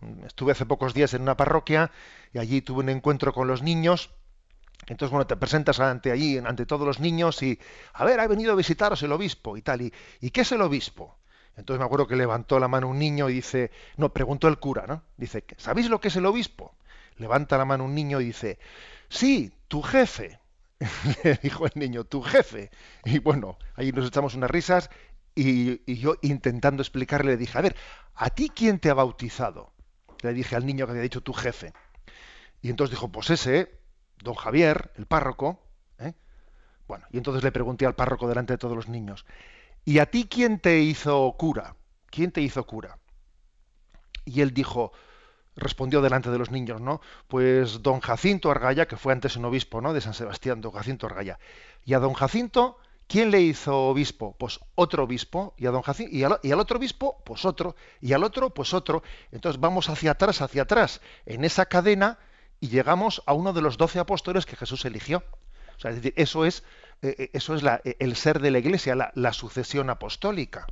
[0.00, 1.90] Mm, estuve hace pocos días en una parroquia
[2.32, 4.10] y allí tuve un encuentro con los niños.
[4.86, 7.58] Entonces, bueno, te presentas ante allí, ante todos los niños y,
[7.92, 9.82] a ver, ha venido a visitaros el obispo y tal.
[9.82, 11.18] ¿Y qué es el obispo?
[11.56, 14.86] Entonces me acuerdo que levantó la mano un niño y dice, no, preguntó el cura,
[14.86, 15.02] ¿no?
[15.16, 16.76] Dice, ¿sabéis lo que es el obispo?
[17.16, 18.60] Levanta la mano un niño y dice,
[19.08, 20.39] sí, tu jefe.
[21.24, 22.70] Le dijo el niño, tu jefe.
[23.04, 24.90] Y bueno, ahí nos echamos unas risas
[25.34, 27.76] y, yo intentando explicarle le dije, a ver,
[28.14, 29.72] ¿a ti quién te ha bautizado?
[30.22, 31.72] Le dije al niño que había dicho tu jefe.
[32.62, 33.80] Y entonces dijo, pues ese,
[34.22, 35.62] don Javier, el párroco.
[35.98, 36.14] ¿eh?
[36.86, 39.24] Bueno, y entonces le pregunté al párroco delante de todos los niños,
[39.84, 41.76] ¿y a ti quién te hizo cura?
[42.10, 42.98] ¿Quién te hizo cura?
[44.24, 44.92] Y él dijo,
[45.60, 47.00] respondió delante de los niños, ¿no?
[47.28, 49.92] Pues don Jacinto Argaya, que fue antes un obispo, ¿no?
[49.92, 51.38] De San Sebastián, don Jacinto Argaya.
[51.84, 54.34] Y a don Jacinto, ¿quién le hizo obispo?
[54.38, 55.54] Pues otro obispo.
[55.56, 57.76] Y a don Jacinto, y al, otro obispo, pues otro.
[58.00, 59.02] Y al otro, pues otro.
[59.30, 62.18] Entonces vamos hacia atrás, hacia atrás, en esa cadena,
[62.58, 65.22] y llegamos a uno de los doce apóstoles que Jesús eligió.
[65.76, 66.62] O sea, es decir, eso es
[67.02, 70.66] eh, eh, eso es eh, el ser de la Iglesia, la, sucesión apostólica.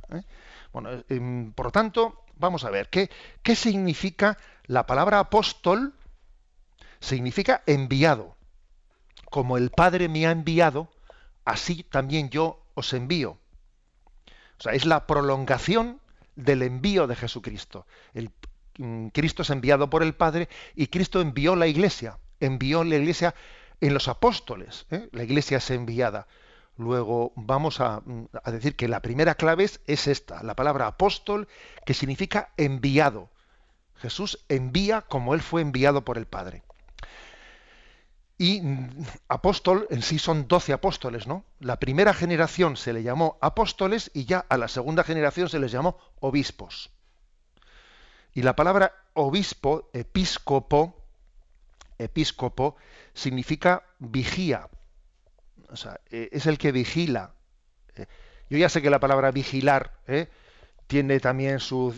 [0.71, 3.09] Bueno, em, por lo tanto, vamos a ver, ¿qué,
[3.41, 4.37] ¿qué significa
[4.69, 5.93] la palabra apóstol?
[6.99, 8.37] Significa enviado.
[9.31, 10.89] Como el Padre me ha enviado,
[11.43, 13.31] así también yo os envío.
[13.31, 15.99] O sea, es la prolongación
[16.35, 17.87] del envío de Jesucristo.
[18.13, 18.29] El,
[18.77, 23.33] mm, Cristo es enviado por el Padre y Cristo envió la iglesia, envió la iglesia
[23.81, 24.85] en los apóstoles.
[24.91, 25.09] ¿eh?
[25.11, 26.27] La iglesia es enviada.
[26.77, 28.03] Luego vamos a,
[28.45, 31.47] decir que la primera clave es, esta, la palabra apóstol,
[31.85, 33.29] que significa enviado.
[33.99, 36.63] Jesús envía como él fue enviado por el Padre.
[38.37, 38.89] Y mm,
[39.27, 41.43] apóstol en sí son doce apóstoles, ¿no?
[41.59, 45.71] La primera generación se le llamó apóstoles y ya a la segunda generación se les
[45.71, 46.89] llamó obispos.
[48.33, 50.95] Y la palabra obispo, episcopo,
[51.97, 52.77] episcopo,
[53.13, 54.69] significa vigía.
[55.69, 57.33] O sea, eh, es el que vigila.
[57.95, 58.05] Eh,
[58.49, 60.29] yo ya sé que la palabra vigilar eh,
[60.89, 61.93] tiene también su,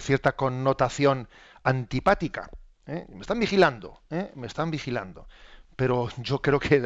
[0.00, 1.28] cierta connotación
[1.62, 2.48] antipática.
[2.86, 4.00] Me están vigilando,
[4.34, 5.28] me están vigilando.
[5.76, 6.82] Pero yo creo que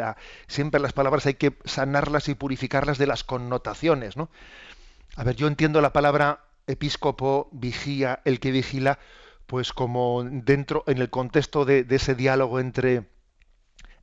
[0.49, 4.17] siempre las palabras hay que sanarlas y purificarlas de las connotaciones.
[4.17, 4.31] ¿no?
[5.15, 8.99] A ver, yo entiendo la palabra episcopo, vigía, el que vigila,
[9.47, 13.07] pues como dentro, en el contexto de ese diálogo entre,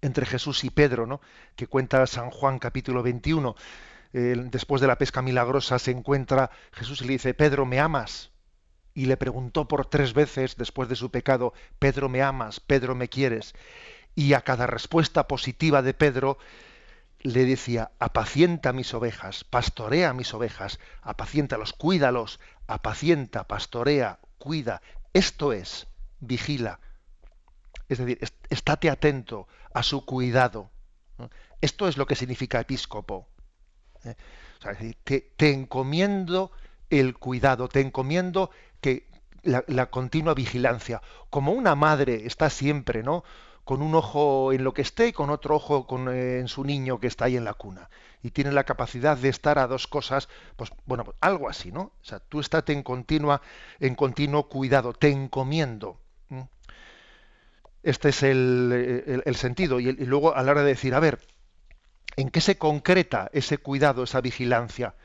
[0.02, 1.20] entre Jesús y Pedro, ¿no?
[1.58, 3.58] que cuenta San Juan capítulo 21.
[4.14, 8.32] Después de la pesca milagrosa se encuentra Jesús y le dice, Pedro, ¿me amas?
[8.94, 12.60] Y le preguntó por tres veces después de su pecado, Pedro, ¿me amas?
[12.60, 13.54] Pedro, ¿me quieres?
[14.16, 16.38] Y a cada respuesta positiva de Pedro
[17.20, 24.82] le decía, apacienta mis ovejas, pastorea mis ovejas, apaciéntalos, cuídalos, apacienta, pastorea, cuida.
[25.14, 25.88] Esto es,
[26.20, 26.80] vigila,
[27.88, 28.20] es decir,
[28.50, 30.72] estate atento a su cuidado.
[31.62, 33.28] Esto es lo que significa episcopo.
[34.06, 34.16] ¿Eh?
[35.04, 36.52] te, encomiendo
[36.90, 39.08] el cuidado, te encomiendo que
[39.44, 41.02] la, continua vigilancia.
[41.30, 43.24] Como una madre está siempre, ¿no?
[43.64, 47.00] Con un ojo en lo que esté y con otro ojo eh, en su niño
[47.00, 47.90] que está ahí en la cuna.
[48.24, 51.82] Y tiene la capacidad de estar a dos cosas, pues bueno, pues, algo así, ¿no?
[51.82, 53.42] O sea, tú estate en continua,
[53.80, 55.98] en continuo cuidado, te encomiendo.
[57.84, 59.80] Este es el, sentido.
[59.80, 61.20] Y, luego a la hora de decir, a ver,
[62.16, 64.96] ¿en qué se concreta ese cuidado, esa vigilancia?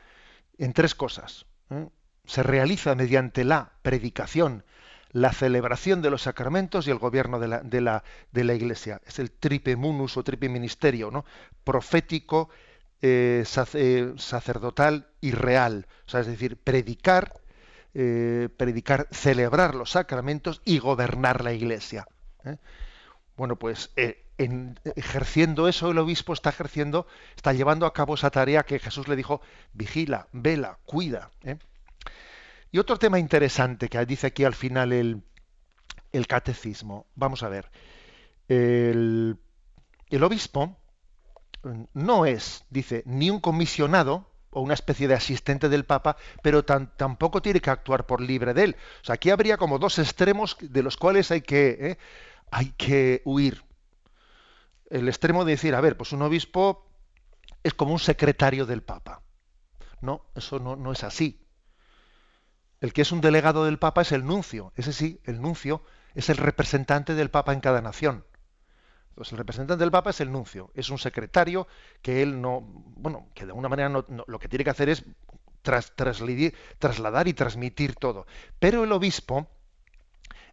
[0.57, 1.45] En tres cosas.
[1.69, 1.87] ¿eh?
[2.25, 4.63] Se realiza mediante la predicación,
[5.11, 9.01] la celebración de los sacramentos y el gobierno de la, Iglesia.
[9.05, 11.25] Es el tripe munus o tripe ministerio, ¿no?
[11.63, 12.49] Profético,
[13.01, 15.87] eh, eh, sacerdotal y real.
[16.05, 17.33] O sea, es decir, predicar,
[17.93, 22.05] predicar, celebrar los sacramentos y gobernar la Iglesia.
[23.37, 23.91] Bueno, pues
[24.37, 29.07] en, ejerciendo eso, el obispo está ejerciendo, está llevando a cabo esa tarea que Jesús
[29.07, 29.41] le dijo,
[29.73, 31.31] vigila, vela, cuida.
[32.71, 35.23] Y otro tema interesante que dice aquí al final el,
[36.11, 37.07] el catecismo.
[37.15, 37.71] Vamos a ver.
[38.47, 39.37] El,
[40.09, 40.77] el, obispo
[41.93, 47.41] no es, dice, ni un comisionado o una especie de asistente del Papa, pero tampoco
[47.41, 48.75] tiene que actuar por libre de él.
[49.01, 51.97] O sea, aquí habría como dos extremos de los cuales hay que, ¿eh?
[52.51, 53.66] hay que huir.
[54.89, 56.89] El extremo de decir, a ver, pues un obispo
[57.63, 59.21] es como un secretario del Papa.
[60.01, 61.45] No, eso no, no es así.
[62.79, 64.71] El que es un delegado del Papa es el nuncio.
[64.75, 68.25] Ese sí, el nuncio es el representante del Papa en cada nación.
[69.09, 71.67] Entonces, el representante del Papa es el nuncio, es un secretario
[72.03, 75.03] que él no, bueno, que de alguna manera no, lo que tiene que hacer es
[75.63, 75.95] tras,
[76.77, 78.27] trasladar y transmitir todo.
[78.59, 79.47] Pero el obispo,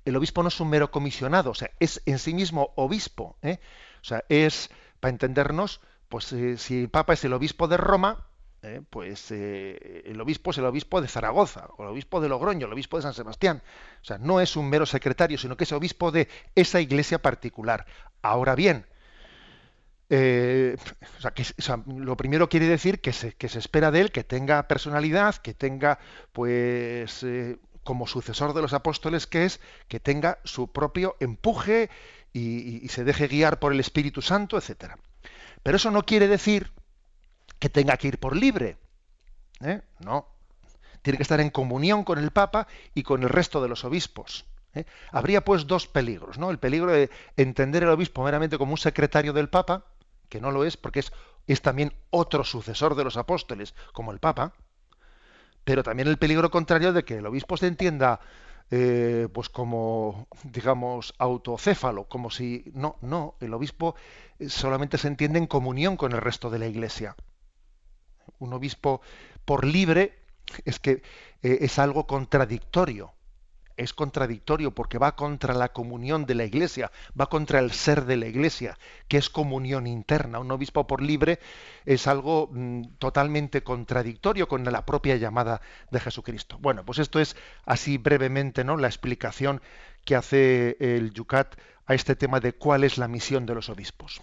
[0.06, 3.36] el obispo no es un mero comisionado, o sea, es en sí mismo obispo.
[3.42, 3.60] ¿eh?
[4.04, 4.68] O sea, es,
[5.00, 8.26] para entendernos, pues eh, si el Papa es el obispo de Roma,
[8.60, 8.82] ¿eh?
[8.90, 12.72] pues eh, el obispo es el obispo de Zaragoza, o el obispo de Logroño, el
[12.74, 13.62] obispo de San Sebastián.
[14.02, 17.86] O sea, no es un mero secretario, sino que es obispo de esa iglesia particular.
[18.20, 18.84] Ahora bien,
[20.10, 20.76] eh,
[21.86, 25.54] lo primero quiere decir que se, que se, espera de él que tenga personalidad, que
[25.54, 25.98] tenga,
[26.34, 27.24] pues,
[27.84, 31.88] como sucesor de los apóstoles que es, que tenga su propio empuje
[32.34, 34.98] y, se deje guiar por el Espíritu Santo, etcétera.
[35.62, 36.72] Pero eso no quiere decir
[37.60, 38.76] que tenga que ir por libre.
[39.60, 39.80] ¿eh?
[40.00, 40.26] No.
[41.02, 44.46] Tiene que estar en comunión con el Papa y con el resto de los obispos.
[44.74, 44.84] ¿eh?
[45.12, 46.50] Habría pues dos peligros, ¿no?
[46.50, 49.84] El peligro de entender el obispo meramente como un secretario del Papa,
[50.28, 51.04] que no lo es, porque
[51.46, 54.54] es también otro sucesor de los apóstoles, como el Papa,
[55.62, 58.18] pero también el peligro contrario de que el obispo se entienda
[58.70, 63.94] eh, pues como digamos autocéfalo, como si no, no, el obispo
[64.48, 67.16] solamente se entiende en comunión con el resto de la iglesia
[68.38, 69.00] un obispo
[69.44, 70.18] por libre,
[70.64, 71.02] es que
[71.42, 73.13] eh, es algo contradictorio.
[73.76, 78.16] Es contradictorio porque va contra la comunión de la iglesia, va contra el ser de
[78.16, 80.38] la iglesia, que es comunión interna.
[80.38, 81.40] Un obispo por libre
[81.84, 85.60] es algo mm, totalmente contradictorio con la propia llamada
[85.90, 86.58] de Jesucristo.
[86.60, 88.76] Bueno, pues esto es así brevemente ¿no?
[88.76, 89.60] la explicación
[90.04, 91.56] que hace el Yucat
[91.86, 94.20] a este tema de cuál es la misión de los obispos.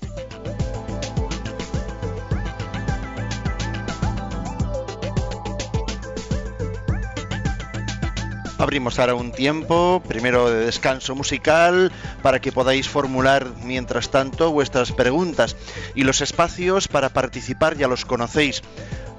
[8.62, 14.92] Abrimos ahora un tiempo, primero de descanso musical, para que podáis formular mientras tanto vuestras
[14.92, 15.56] preguntas.
[15.96, 18.62] Y los espacios para participar ya los conocéis.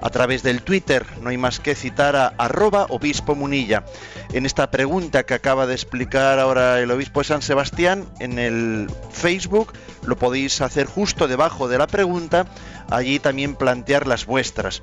[0.02, 3.84] A través del Twitter no hay más que citar a arroba obispo munilla.
[4.32, 8.90] En esta pregunta que acaba de explicar ahora el obispo de San Sebastián, en el
[9.12, 9.72] Facebook
[10.04, 12.46] lo podéis hacer justo debajo de la pregunta
[12.90, 14.82] allí también plantear las vuestras.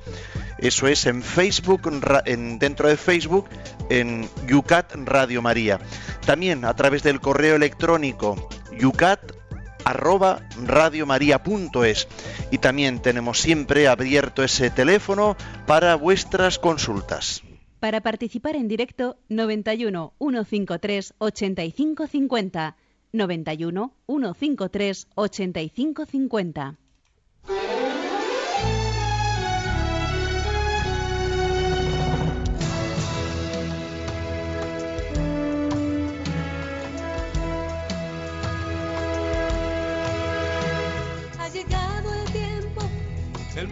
[0.58, 1.82] Eso es en Facebook,
[2.24, 3.46] en, dentro de Facebook,
[3.88, 5.78] en Yucat Radio María.
[6.24, 9.39] También a través del correo electrónico yucat
[9.84, 12.08] arroba radiomaria.es
[12.50, 17.42] y también tenemos siempre abierto ese teléfono para vuestras consultas.
[17.80, 22.76] Para participar en directo 91 153 8550
[23.12, 26.78] 91 153 8550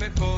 [0.09, 0.38] mejor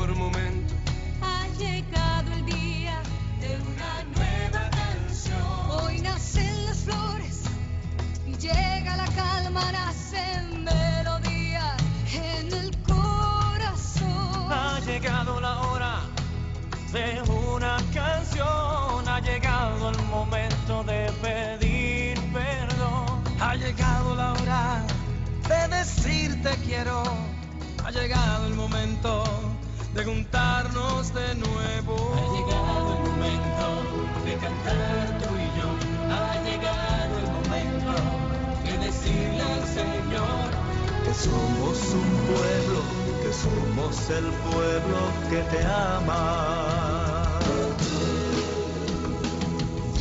[45.51, 47.39] te ama.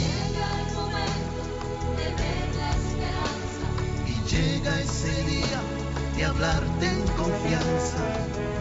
[0.00, 1.42] Llega el momento
[1.98, 2.06] de
[4.30, 5.60] llega ese día
[6.16, 7.98] de hablarte en confianza.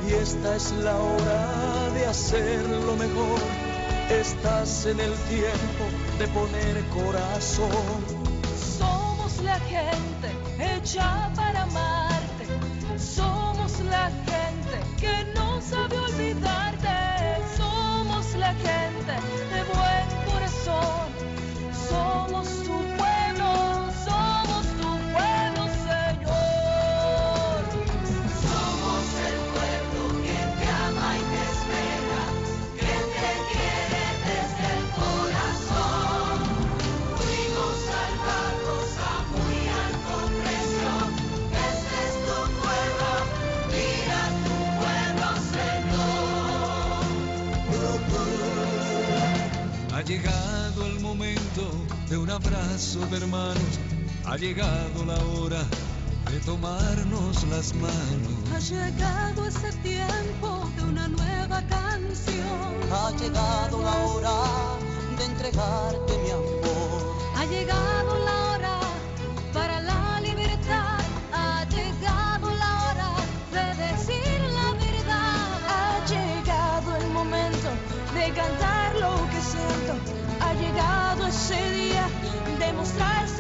[0.08, 3.40] Y esta es la hora de hacer lo mejor.
[4.10, 5.84] Estás en el tiempo
[6.18, 8.04] de poner corazón.
[8.80, 11.49] Somos la gente hecha para
[50.40, 51.72] llegado el momento
[52.10, 53.80] de un abrazo de hermanos.
[54.26, 55.64] Ha llegado la hora
[56.32, 58.38] de tomarnos las manos.
[58.54, 62.76] Ha llegado ese tiempo de una nueva canción.
[62.92, 64.38] Ha llegado la hora
[65.18, 67.18] de entregarte mi amor.
[67.36, 68.19] Ha llegado
[83.00, 83.39] de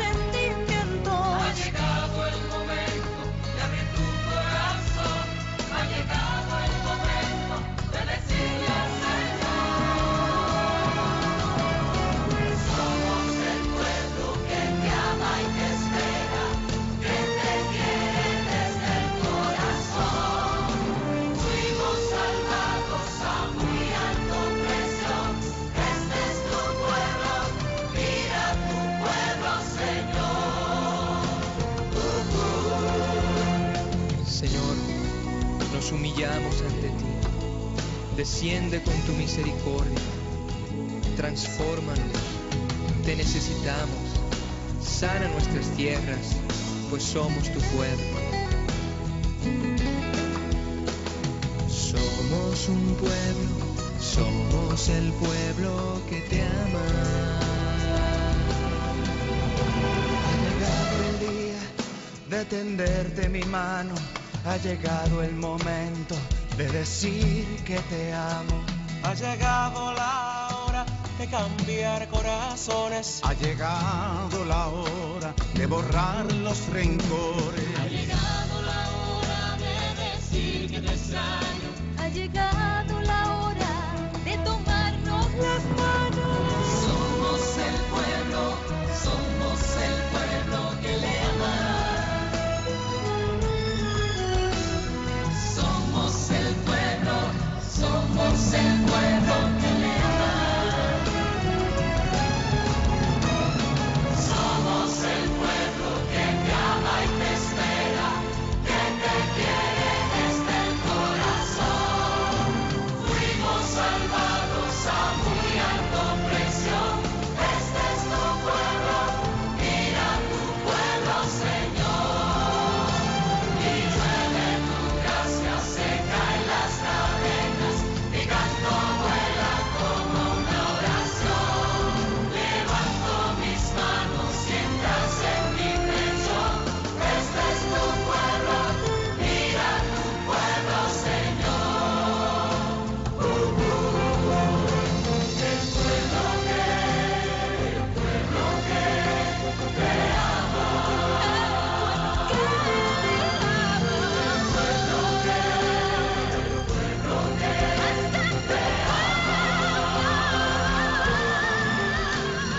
[38.19, 39.97] Desciende con tu misericordia.
[41.15, 42.19] Transfórmanos.
[43.05, 44.10] Te necesitamos.
[44.82, 46.36] Sana nuestras tierras,
[46.89, 48.19] pues somos tu pueblo.
[51.69, 53.55] Somos un pueblo,
[54.01, 56.86] somos el pueblo que te ama.
[60.27, 63.95] Ha llegado el día de tenderte mi mano.
[64.43, 66.15] Ha llegado el momento
[66.60, 68.62] de decir que te amo.
[69.04, 70.86] Ha llegado la hora
[71.17, 73.22] de cambiar corazones.
[73.24, 77.63] Ha llegado la hora de borrar los rencores.
[77.80, 81.69] Ha llegado la hora de decir que te extraño.
[81.98, 83.76] Ha llegado la hora
[84.26, 86.39] de tomarnos las manos.
[86.84, 88.41] Somos el pueblo,
[89.06, 91.09] somos el pueblo que le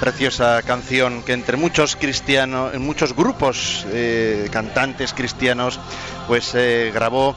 [0.01, 5.79] Preciosa canción que entre muchos cristianos, en muchos grupos eh, cantantes cristianos,
[6.27, 7.37] pues eh, grabó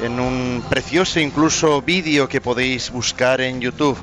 [0.00, 3.98] en un precioso incluso vídeo que podéis buscar en YouTube.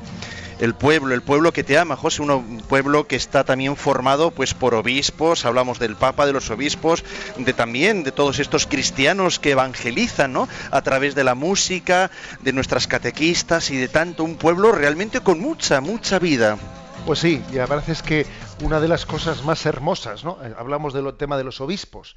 [0.60, 4.54] El pueblo, el pueblo que te ama, José, un pueblo que está también formado pues
[4.54, 7.02] por obispos, hablamos del Papa, de los obispos,
[7.36, 10.48] de también de todos estos cristianos que evangelizan, ¿no?
[10.70, 15.40] A través de la música, de nuestras catequistas y de tanto un pueblo realmente con
[15.40, 16.58] mucha, mucha vida.
[17.04, 18.26] Pues sí, y la verdad es que
[18.62, 20.38] una de las cosas más hermosas, ¿no?
[20.44, 22.16] Eh, Hablamos del tema de los obispos,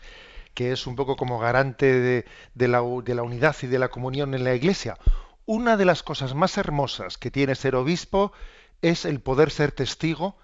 [0.54, 2.26] que es un poco como garante
[2.56, 4.98] de, la unidad y de la comunión en la iglesia.
[5.46, 8.34] Una de las cosas más hermosas que tiene ser obispo
[8.82, 10.38] es el poder ser testigo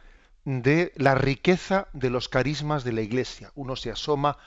[0.46, 3.52] de la riqueza de los carismas de la iglesia.
[3.56, 4.38] Uno se asoma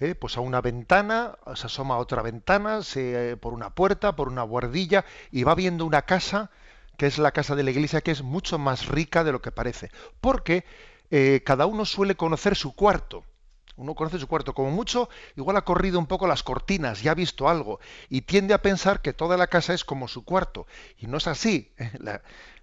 [0.00, 0.14] ¿eh?
[0.14, 4.28] pues a una ventana, se asoma a otra ventana, se, eh, por una puerta, por
[4.28, 6.50] una guardilla, y va viendo una casa,
[6.98, 9.52] que es la casa de la iglesia, que es mucho más rica de lo que
[9.52, 9.90] parece.
[10.20, 10.64] Porque
[11.10, 13.24] eh, cada uno suele conocer su cuarto.
[13.76, 17.14] Uno conoce su cuarto, como mucho, igual ha corrido un poco las cortinas, ya ha
[17.14, 17.78] visto algo,
[18.08, 20.66] y tiende a pensar que toda la casa es como su cuarto.
[20.98, 21.72] Y no es así.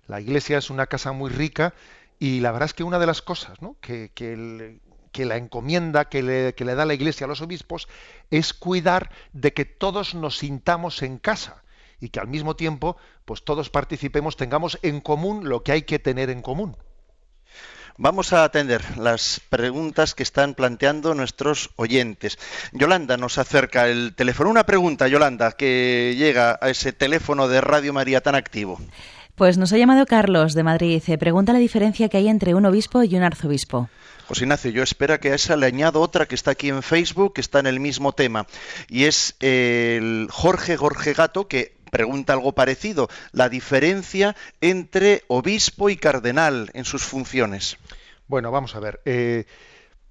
[0.07, 1.73] La, iglesia es una casa muy rica
[2.19, 3.75] y la verdad es que una de las cosas ¿no?
[3.81, 4.77] que, que,
[5.11, 7.88] que, la encomienda que le, que le da la iglesia a los obispos
[8.29, 11.63] es cuidar de que todos nos sintamos en casa
[12.05, 15.99] y que al mismo tiempo pues todos participemos, tengamos en común lo que hay que
[15.99, 16.77] tener en común.
[17.97, 22.37] Vamos a atender las preguntas que están planteando nuestros oyentes.
[22.73, 24.49] Yolanda nos acerca el teléfono.
[24.49, 28.81] Una pregunta, Yolanda, que llega a ese teléfono de Radio María tan activo.
[29.35, 31.01] Pues nos ha llamado Carlos de Madrid.
[31.01, 33.89] Se pregunta la diferencia que hay entre un obispo y un arzobispo.
[34.27, 37.33] José Ignacio, yo espero que a esa le añado otra que está aquí en Facebook,
[37.33, 38.47] que está en el mismo tema,
[38.89, 45.95] y es el Jorge Jorge Gato, que pregunta algo parecido, la diferencia entre obispo y
[45.95, 47.77] cardenal en sus funciones.
[48.27, 48.99] Bueno, vamos a ver.
[49.05, 49.45] Eh,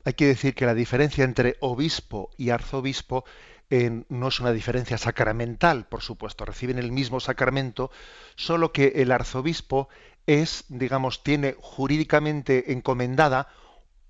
[0.03, 3.27] hay que decir que la diferencia entre obispo y arzobispo
[3.69, 7.91] eh, no es una diferencia sacramental, por supuesto, reciben el mismo sacramento,
[8.35, 9.91] solo que el arzobispo
[10.27, 13.49] es, digamos, tiene jurídicamente encomendada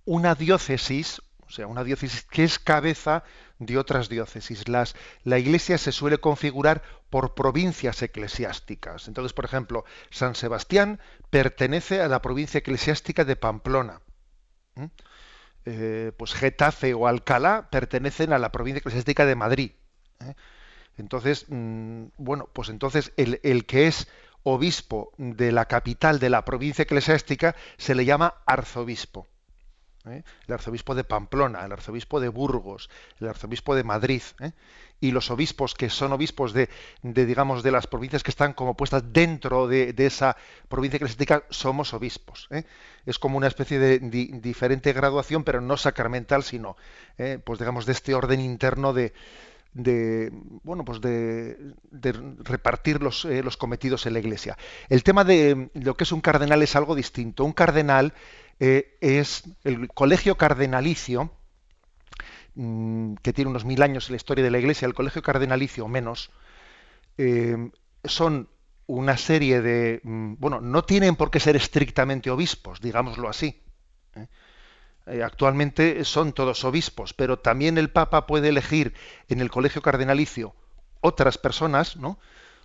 [0.05, 3.25] una diócesis, o sea, una diócesis que es cabeza
[3.59, 4.69] de otras diócesis.
[4.69, 9.09] Las, la Iglesia se suele configurar por provincias eclesiásticas.
[9.09, 14.01] Entonces, por ejemplo, San Sebastián pertenece a la provincia eclesiástica de Pamplona.
[14.75, 14.85] ¿Mm?
[15.67, 19.73] Eh, pues Getafe o Alcalá pertenecen a la provincia eclesiástica de Madrid.
[20.21, 20.35] ¿eh?
[20.99, 24.09] Entonces, mmm, bueno, pues entonces el, el que es
[24.43, 29.27] obispo de la capital de la provincia eclesiástica se le llama arzobispo.
[30.07, 30.23] ¿Eh?
[30.47, 32.91] el arzobispo de Pamplona, el arzobispo de Burgos,
[33.21, 34.53] el arzobispo de Madrid, ¿eh?
[35.01, 36.69] y los obispos que son obispos de,
[37.03, 40.37] de, digamos, de las provincias que están como puestas dentro de, de esa
[40.69, 42.49] provincia eclesiástica, somos obispos.
[42.51, 42.65] ¿eh?
[43.05, 46.77] Es como una especie de di, diferente graduación, pero no sacramental, sino,
[47.45, 49.13] pues digamos, de este orden interno de,
[49.75, 50.31] de
[50.63, 51.59] bueno pues de,
[51.91, 52.13] de
[52.45, 54.57] repartir los, los, cometidos en la iglesia.
[54.89, 57.45] El tema de lo que es un cardenal es algo distinto.
[57.45, 58.15] Un cardenal
[58.61, 61.31] eh, es el colegio cardenalicio,
[62.55, 65.85] mmm, que tiene unos mil años en la historia de la iglesia, el colegio cardenalicio
[65.85, 66.31] o menos,
[67.19, 67.71] eh,
[68.05, 68.49] son
[68.87, 73.63] una serie de, mmm, bueno, no tienen por qué ser estrictamente obispos, digámoslo así.
[75.07, 78.95] Eh, actualmente son todos obispos, pero también el Papa puede elegir
[79.29, 80.55] en el colegio cardenalicio
[81.01, 82.19] otras personas, ¿no?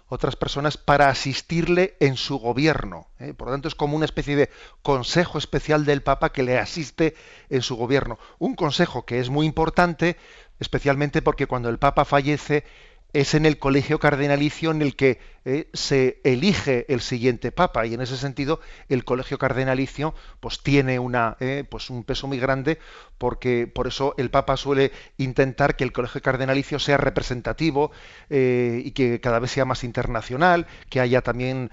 [0.09, 3.07] Otras personas para asistirle en su gobierno.
[3.19, 3.33] ¿eh?
[3.33, 4.49] Por lo tanto, es como una especie de
[4.81, 7.15] consejo especial del Papa que le asiste
[7.49, 8.17] en su gobierno.
[8.39, 10.17] Un consejo que es muy importante,
[10.59, 12.65] especialmente porque cuando el Papa fallece,
[13.13, 17.93] es en el colegio cardenalicio en el que eh, se elige el siguiente papa y
[17.93, 22.77] en ese sentido el colegio cardenalicio pues tiene una eh, pues un peso muy grande
[23.17, 27.91] porque por eso el papa suele intentar que el colegio cardenalicio sea representativo
[28.29, 31.71] eh, y que cada vez sea más internacional que haya también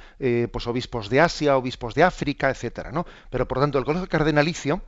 [0.50, 4.82] pues obispos de Asia obispos de África etcétera no pero por tanto el colegio cardenalicio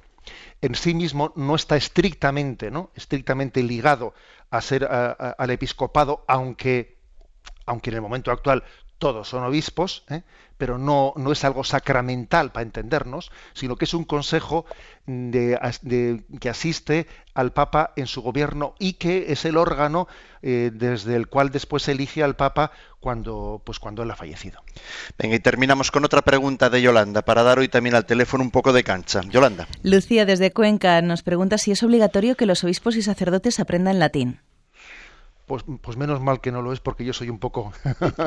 [0.61, 2.90] en sí mismo no está estrictamente, ¿no?
[2.94, 4.14] estrictamente ligado
[4.51, 6.99] a ser a, al episcopado, aunque,
[7.66, 8.64] aunque en el momento actual
[8.99, 10.22] todos son obispos, ¿eh?
[10.57, 14.66] pero no, no, es algo sacramental para entendernos, sino que es un consejo
[15.07, 20.09] de, de, que asiste al Papa en su gobierno y que es el órgano
[20.42, 24.61] eh, desde el cual después se elige al Papa cuando, pues cuando él ha fallecido.
[25.16, 28.51] Venga, y terminamos con otra pregunta de Yolanda, para dar hoy también al teléfono un
[28.51, 29.20] poco de cancha.
[29.30, 29.68] Yolanda.
[29.84, 34.40] Lucía, desde Cuenca, nos pregunta si es obligatorio que los obispos y sacerdotes aprendan latín.
[35.49, 37.72] Pues, pues, menos mal que no lo es porque yo soy un poco...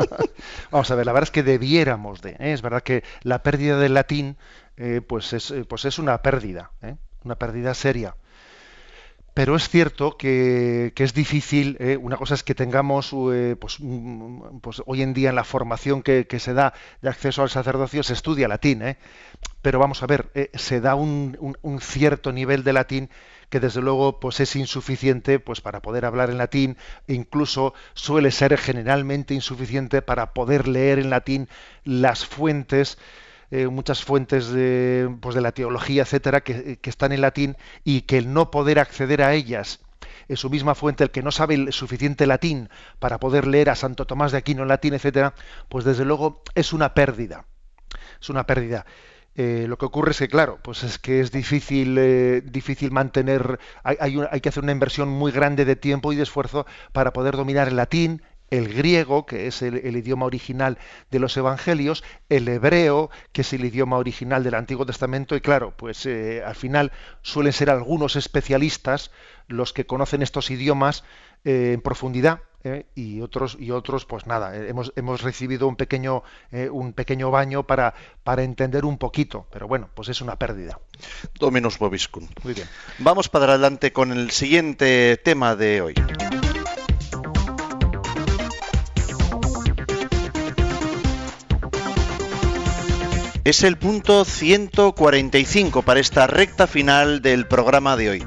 [0.71, 2.31] Vamos a ver, la verdad es que debiéramos de...
[2.31, 2.51] ¿eh?
[2.51, 4.35] Es verdad que la pérdida del latín
[4.75, 6.95] eh, pues, es, pues es una pérdida, ¿eh?
[7.23, 8.15] una pérdida seria.
[9.33, 11.95] Pero es cierto que, que es difícil, ¿eh?
[11.95, 13.77] una cosa es que tengamos, eh, pues,
[14.61, 18.03] pues, hoy en día en la formación que, que, se da de acceso al sacerdocio
[18.03, 18.97] se estudia latín, ¿eh?
[19.61, 23.09] pero vamos a ver, eh, se da un, un, cierto nivel de latín
[23.51, 26.77] que desde luego pues es insuficiente pues para poder hablar en latín
[27.07, 31.49] e incluso suele ser generalmente insuficiente para poder leer en latín
[31.83, 32.97] las fuentes
[33.51, 38.17] eh, muchas fuentes de, pues de la teología, etcétera, que, están en latín y que
[38.17, 39.81] el no poder acceder a ellas
[40.29, 43.75] en su misma fuente, el que no sabe el suficiente latín para poder leer a
[43.75, 45.33] Santo Tomás de Aquino en latín, etcétera,
[45.67, 47.45] pues desde luego es una pérdida.
[48.21, 48.85] Es una pérdida.
[49.35, 53.59] Eh, lo que ocurre es que, claro, pues es que es difícil, eh, difícil mantener,
[53.83, 57.13] hay, hay hay que hacer una inversión muy grande de tiempo y de esfuerzo para
[57.13, 60.77] poder dominar el latín, el griego, que es el, idioma original
[61.09, 65.73] de los evangelios, el hebreo, que es el idioma original del Antiguo Testamento, y claro,
[65.77, 69.11] pues eh, al final suelen ser algunos especialistas
[69.47, 71.05] los que conocen estos idiomas
[71.43, 72.41] en profundidad.
[72.63, 76.93] Eh, y otros y otros pues nada eh, hemos, hemos recibido un pequeño eh, un
[76.93, 77.93] pequeño baño para
[78.23, 80.79] para entender un poquito pero bueno pues es una pérdida
[81.39, 82.27] Dominus Vobiscum.
[82.43, 82.67] muy bien
[82.99, 85.95] Vamos para adelante con el siguiente tema de hoy.
[93.43, 98.25] Es el punto 145 para esta recta final del programa de hoy.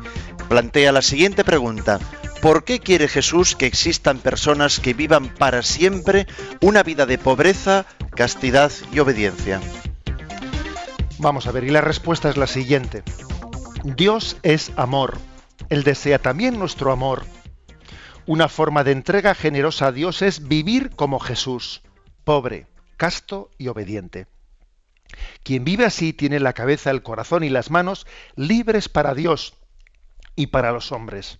[0.48, 2.00] Plantea la siguiente pregunta.
[2.44, 6.26] ¿Por qué quiere Jesús que existan personas que vivan para siempre
[6.60, 9.62] una vida de pobreza, castidad y obediencia?
[11.16, 13.02] Vamos a ver, y la respuesta es la siguiente.
[13.82, 15.16] Dios es amor.
[15.70, 17.24] Él desea también nuestro amor.
[18.26, 21.80] Una forma de entrega generosa a Dios es vivir como Jesús,
[22.24, 22.66] pobre,
[22.98, 24.26] casto y obediente.
[25.44, 29.54] Quien vive así tiene la cabeza, el corazón y las manos libres para Dios
[30.36, 31.38] y para los hombres.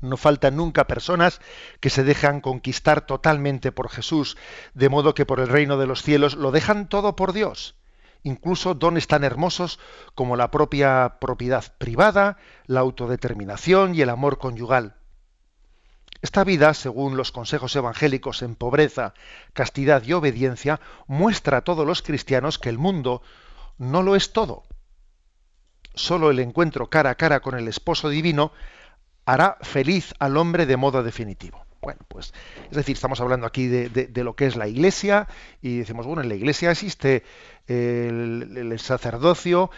[0.00, 1.40] No faltan nunca personas
[1.80, 4.36] que se dejan conquistar totalmente por Jesús,
[4.74, 7.76] de modo que por el reino de los cielos lo dejan todo por Dios,
[8.22, 9.78] incluso dones tan hermosos
[10.14, 14.96] como la propia propiedad privada, la autodeterminación y el amor conyugal.
[16.20, 19.14] Esta vida, según los consejos evangélicos en pobreza,
[19.52, 23.22] castidad y obediencia, muestra a todos los cristianos que el mundo
[23.78, 24.64] no lo es todo.
[25.94, 28.52] Solo el encuentro cara a cara con el esposo divino
[29.28, 31.62] hará feliz al hombre de modo definitivo.
[31.82, 32.32] Bueno, pues
[32.70, 35.28] es decir, estamos hablando aquí de, lo que es la iglesia
[35.60, 37.24] y decimos, bueno, en la iglesia existe
[37.66, 39.70] el, sacerdocio,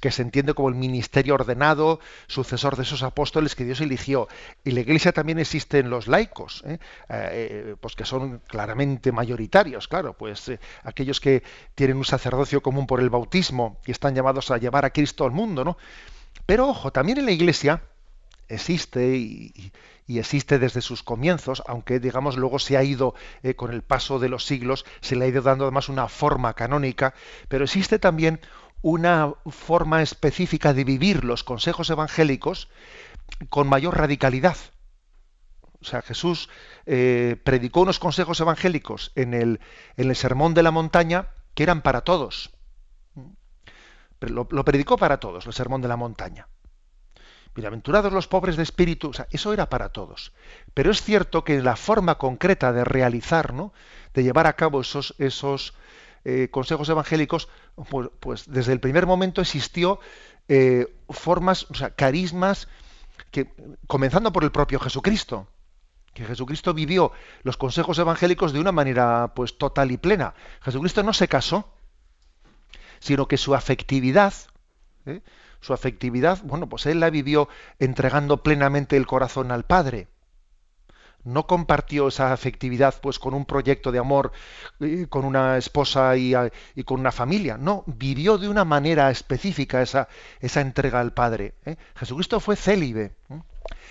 [0.00, 4.26] que se entiende como el ministerio ordenado, sucesor de esos apóstoles que Dios eligió.
[4.64, 6.78] Y la iglesia también existen los laicos, ¿eh?
[7.08, 11.44] Eh, pues que son claramente mayoritarios, claro, pues eh, aquellos que
[11.76, 15.30] tienen un sacerdocio común por el bautismo y están llamados a llevar a Cristo al
[15.30, 15.78] mundo, ¿no?
[16.44, 17.82] Pero ojo, también en la iglesia
[18.48, 19.72] existe y,
[20.08, 24.28] existe desde sus comienzos, aunque digamos luego se ha ido eh, con el paso de
[24.28, 27.14] los siglos, se le ha ido dando además una forma canónica,
[27.48, 28.40] pero existe también
[28.82, 32.68] una forma específica de vivir los consejos evangélicos
[33.48, 34.56] con mayor radicalidad.
[35.80, 36.48] O sea, Jesús
[36.86, 39.60] eh, predicó unos consejos evangélicos en el,
[39.96, 42.50] el Sermón de la Montaña que eran para todos.
[44.20, 46.48] Lo predicó para todos, el Sermón de la Montaña.
[47.56, 50.34] Bienaventurados los pobres de espíritu, o sea, eso era para todos.
[50.74, 53.72] Pero es cierto que la forma concreta de realizar, ¿no?
[54.12, 55.72] de llevar a cabo esos, esos
[56.26, 57.48] eh, consejos evangélicos,
[57.88, 60.00] pues, pues desde el primer momento existió
[60.48, 62.68] eh, formas, o sea, carismas,
[63.30, 63.50] que,
[63.86, 65.48] comenzando por el propio Jesucristo,
[66.12, 67.10] que Jesucristo vivió
[67.42, 70.34] los consejos evangélicos de una manera pues total y plena.
[70.60, 71.72] Jesucristo no se casó,
[72.98, 74.34] sino que su afectividad,
[75.06, 75.22] ¿eh?
[75.66, 77.48] Su afectividad, bueno, pues él la vivió
[77.80, 80.06] entregando plenamente el corazón al Padre.
[81.24, 84.30] No compartió esa afectividad pues con un proyecto de amor
[85.08, 86.34] con una esposa y,
[86.84, 87.58] con una familia.
[87.58, 90.06] No, vivió de una manera específica esa,
[90.38, 91.54] esa entrega al Padre.
[91.64, 91.76] ¿eh?
[91.96, 93.16] Jesucristo fue célibe.
[93.28, 93.42] ¿eh?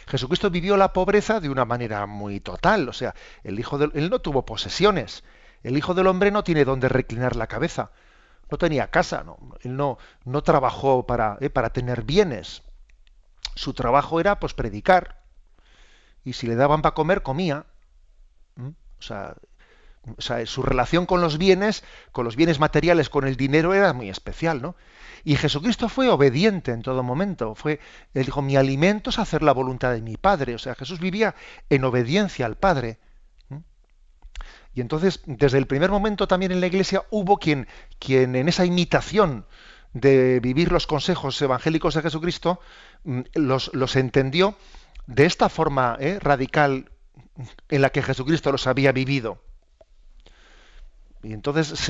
[0.07, 2.88] Jesucristo vivió la pobreza de una manera muy total.
[2.88, 3.13] O sea,
[3.43, 5.26] el hijo del, él no tuvo posesiones.
[5.61, 7.91] El Hijo del Hombre no tiene donde reclinar la cabeza.
[8.50, 9.24] No tenía casa.
[9.24, 12.64] No, él no, no trabajó para, eh, para tener bienes.
[13.56, 15.24] Su trabajo era pues predicar.
[16.24, 17.66] Y si le daban para comer, comía.
[18.56, 18.70] ¿Mm?
[19.00, 19.36] O sea,
[20.18, 23.93] o sea, su relación con los bienes, con los bienes materiales, con el dinero era
[23.93, 24.76] muy especial, ¿no?
[25.24, 27.56] Y Jesucristo fue obediente en todo momento.
[27.56, 27.80] Fue,
[28.14, 30.54] él dijo, mi alimento es hacer la voluntad de mi Padre.
[30.54, 31.34] O sea, Jesús vivía
[31.70, 33.00] en obediencia al Padre.
[34.76, 37.67] Y entonces, desde el primer momento también en la Iglesia hubo quien,
[37.97, 39.45] quien en esa imitación
[39.93, 42.59] de vivir los consejos evangélicos de Jesucristo,
[43.05, 44.57] mm, los, los entendió
[45.07, 46.19] de esta forma ¿eh?
[46.19, 46.91] radical
[47.69, 49.41] en la que Jesucristo los había vivido.
[51.23, 51.89] Y entonces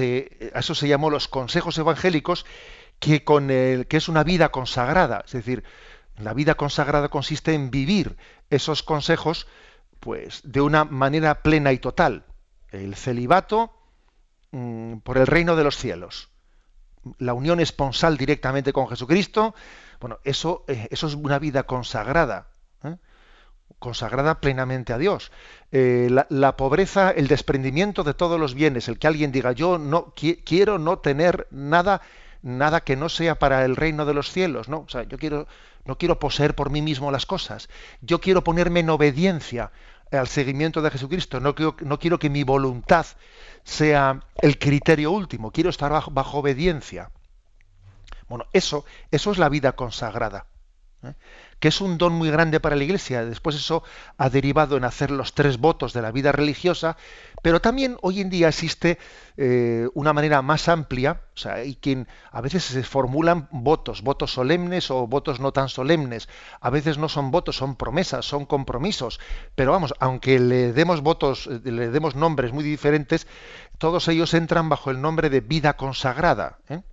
[0.53, 2.45] a eso se llamó los consejos evangélicos,
[2.99, 5.23] que, con el, que es una vida consagrada.
[5.25, 5.63] Es decir,
[6.17, 8.15] la vida consagrada consiste en vivir
[8.49, 9.47] esos consejos
[9.99, 12.23] pues, de una manera plena y total.
[12.84, 13.73] El celibato
[14.51, 16.30] mm, por el reino de los cielos.
[17.19, 19.55] La unión esponsal directamente con Jesucristo.
[19.99, 22.47] Bueno, eso, eh, eso es una vida consagrada.
[22.84, 22.97] ¿eh?
[23.80, 25.32] consagrada plenamente a Dios.
[25.71, 30.13] Eh, la, pobreza, el desprendimiento de todos los bienes, el que alguien diga yo no
[30.13, 32.01] qui quiero no tener nada,
[32.41, 34.80] nada que no sea para el reino de los cielos, ¿no?
[34.80, 35.47] O sea, yo quiero,
[35.86, 37.69] no quiero poseer por mí mismo las cosas.
[38.01, 39.71] Yo quiero ponerme en obediencia
[40.12, 41.39] al seguimiento de Jesucristo.
[41.39, 43.06] No quiero, no quiero que mi voluntad
[43.64, 45.51] sea el criterio último.
[45.51, 47.12] Quiero estar bajo, bajo obediencia.
[48.28, 50.47] Bueno, eso, eso es la vida consagrada.
[51.03, 51.14] ¿eh?
[51.66, 53.26] Que es un don muy grande para la Iglesia.
[53.26, 53.82] Después eso
[54.20, 56.95] ha derivado en hacer los tres votos de la vida religiosa,
[57.41, 58.99] pero también hoy en día existe
[59.36, 64.32] eh, una manera más amplia, o sea, hay quien a veces se formulan votos, votos
[64.32, 66.30] solemnes o votos no tan solemnes.
[66.61, 69.20] A veces no son votos, son promesas, son compromisos.
[69.55, 73.26] Pero vamos, aunque le demos votos, eh, le demos nombres muy diferentes,
[73.80, 76.84] todos ellos entran bajo el nombre de vida consagrada, ¿eh?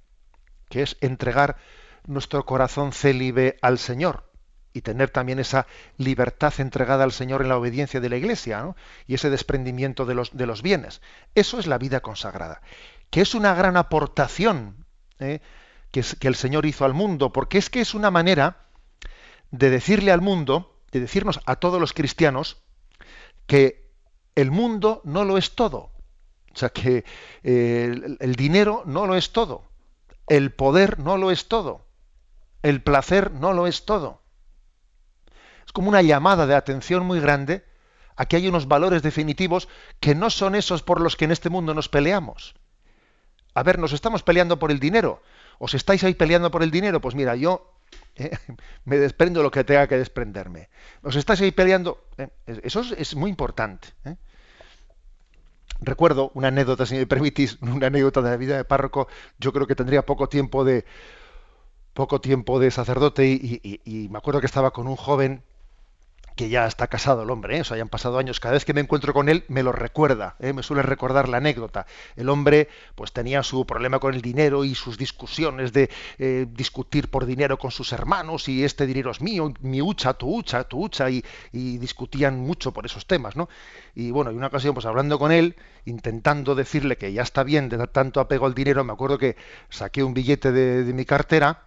[0.70, 1.59] que es entregar
[2.07, 4.32] nuestro corazón célibe al Señor
[4.73, 5.66] y tener también esa
[5.99, 8.77] libertad entregada al Señor en la obediencia de la Iglesia ¿no?
[9.07, 11.01] y ese desprendimiento de los, de los bienes.
[11.35, 12.62] Eso es la vida consagrada,
[13.11, 14.87] que es una gran aportación
[15.18, 15.41] ¿eh?
[15.91, 18.66] que, el Señor hizo al mundo, porque es que es una manera
[19.51, 22.62] de decirle al mundo, de decirnos a todos los cristianos,
[23.47, 23.91] que
[24.35, 25.91] el mundo no lo es todo.
[26.55, 27.05] O sea, que
[27.43, 29.64] eh, el dinero no lo es todo.
[30.29, 31.87] El poder no lo es todo.
[32.62, 34.22] El placer no lo es todo
[35.73, 37.64] como una llamada de atención muy grande
[38.16, 39.68] a que hay unos valores definitivos
[40.01, 42.55] que no son esos por los que en este mundo nos peleamos.
[43.55, 45.23] A ver, nos estamos peleando por el dinero.
[45.59, 47.01] ¿Os estáis ahí peleando por el dinero?
[47.01, 47.73] Pues mira, yo
[48.16, 48.31] eh,
[48.85, 50.68] me desprendo de lo que tenga que desprenderme.
[51.03, 52.05] ¿Os estáis ahí peleando?
[52.18, 52.29] Eh,
[52.62, 53.89] eso es, muy importante.
[54.05, 54.16] ¿eh?
[55.81, 59.09] Recuerdo una anécdota, si me permitís, una anécdota de la vida de párroco.
[59.39, 60.85] Yo creo que tendría poco tiempo de
[61.93, 65.43] poco tiempo de sacerdote y me acuerdo que estaba con un joven
[66.37, 67.61] que ya está casado el hombre, ¿eh?
[67.61, 70.37] o sea, han pasado años, cada vez que me encuentro con él me lo recuerda,
[70.41, 70.53] ¿eh?
[70.53, 71.87] me suele recordar la anécdota.
[72.16, 77.11] El hombre pues tenía su problema con el dinero y sus discusiones de eh, discutir
[77.11, 80.85] por dinero con sus hermanos y este dinero es mío, mi hucha, tu hucha, tu
[80.85, 81.22] hucha, y,
[81.53, 83.49] discutían mucho por esos temas, ¿no?
[83.95, 87.68] Y bueno, y una ocasión pues hablando con él, intentando decirle que ya está bien
[87.68, 89.37] de dar tanto apego al dinero, me acuerdo que
[89.68, 91.64] saqué un billete de mi cartera,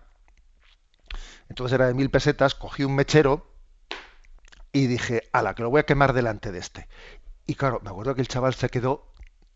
[1.50, 3.46] entonces era de mil pesetas, cogí un mechero,
[4.76, 6.90] y dije, ala, que lo voy a quemar delante de este.
[7.48, 9.08] Y claro, me acuerdo que el chaval se quedó,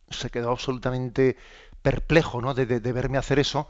[0.09, 1.35] se quedó absolutamente
[1.81, 2.53] perplejo, ¿no?
[2.53, 3.67] De, verme hacer eso.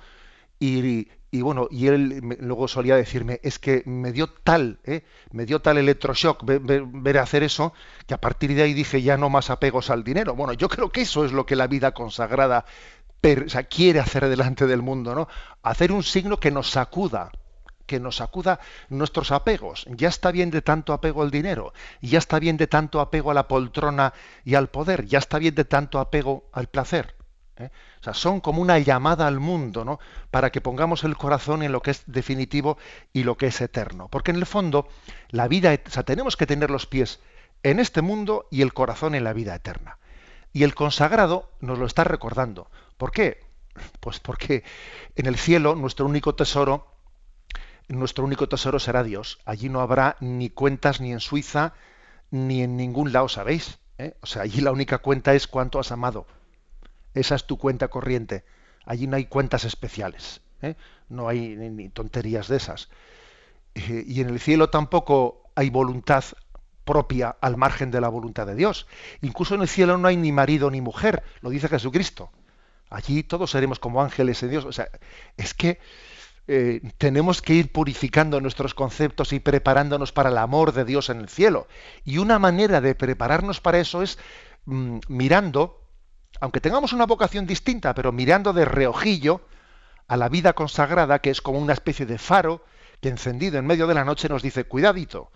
[0.59, 5.03] Y, y, bueno, y él luego solía decirme, es que me dio tal, ¿eh?
[5.31, 7.73] me dio tal electroshock ver, ver, hacer eso,
[8.05, 10.35] que a partir de ahí dije, ya no más apegos al dinero.
[10.35, 12.65] Bueno, yo creo que eso es lo que la vida consagrada
[13.71, 15.27] quiere hacer delante del mundo, ¿no?
[15.63, 17.31] Hacer un signo que nos sacuda,
[17.89, 18.59] que nos sacuda
[18.89, 19.87] nuestros apegos.
[19.89, 23.33] Ya está bien de tanto apego al dinero, ya está bien de tanto apego a
[23.33, 24.13] la poltrona
[24.45, 27.15] y al poder, ya está bien de tanto apego al placer.
[27.57, 27.71] ¿eh?
[27.99, 29.99] O sea, son como una llamada al mundo, ¿no?
[30.29, 32.77] Para que pongamos el corazón en lo que es definitivo
[33.11, 34.07] y lo que es eterno.
[34.07, 34.87] Porque en el fondo,
[35.29, 37.19] la vida, o sea, tenemos que tener los pies
[37.63, 39.97] en este mundo y el corazón en la vida eterna.
[40.53, 42.69] Y el consagrado nos lo está recordando.
[42.97, 43.39] ¿Por qué?
[43.99, 44.63] Pues porque
[45.15, 46.98] en el cielo nuestro único tesoro
[47.89, 49.39] nuestro único tesoro será Dios.
[49.45, 51.73] Allí no habrá ni cuentas ni en Suiza
[52.31, 53.79] ni en ningún lado, ¿sabéis?
[53.97, 54.15] ¿Eh?
[54.21, 56.27] O sea, allí la única cuenta es cuánto has amado.
[57.13, 58.45] Esa es tu cuenta corriente.
[58.85, 60.41] Allí no hay cuentas especiales.
[60.61, 60.75] ¿eh?
[61.09, 62.89] No hay ni, tonterías de esas.
[63.75, 66.23] Eh, y en el cielo tampoco hay voluntad
[66.85, 68.87] propia al margen de la voluntad de Dios.
[69.21, 72.31] Incluso en el cielo no hay ni marido ni mujer, lo dice Jesucristo.
[72.89, 74.65] Allí todos seremos como ángeles de Dios.
[74.65, 74.89] O sea,
[75.37, 75.79] es que
[76.51, 81.19] eh, tenemos que ir purificando nuestros conceptos y preparándonos para el amor de Dios en
[81.19, 81.67] el cielo.
[82.03, 84.17] Y una manera de prepararnos para eso es
[84.65, 85.79] mmm, mirando,
[86.41, 89.41] aunque tengamos una vocación distinta, pero mirando de reojillo
[90.07, 92.65] a la vida consagrada, que es como una especie de faro
[92.99, 95.31] que encendido en medio de la noche nos dice, cuidadito,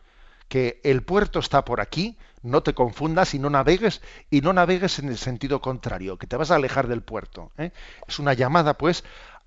[0.48, 5.00] que el puerto está por aquí, no te confundas y no navegues y no navegues
[5.00, 7.52] en el sentido contrario, que te vas a alejar del puerto.
[7.58, 7.72] ¿eh?
[8.08, 9.04] Es una llamada, pues,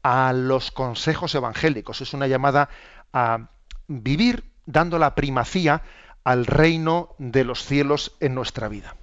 [0.09, 2.69] a los consejos evangélicos, es una llamada
[3.13, 3.49] a
[3.89, 5.83] vivir dando la primacía
[6.23, 8.95] al reino de los cielos en nuestra vida.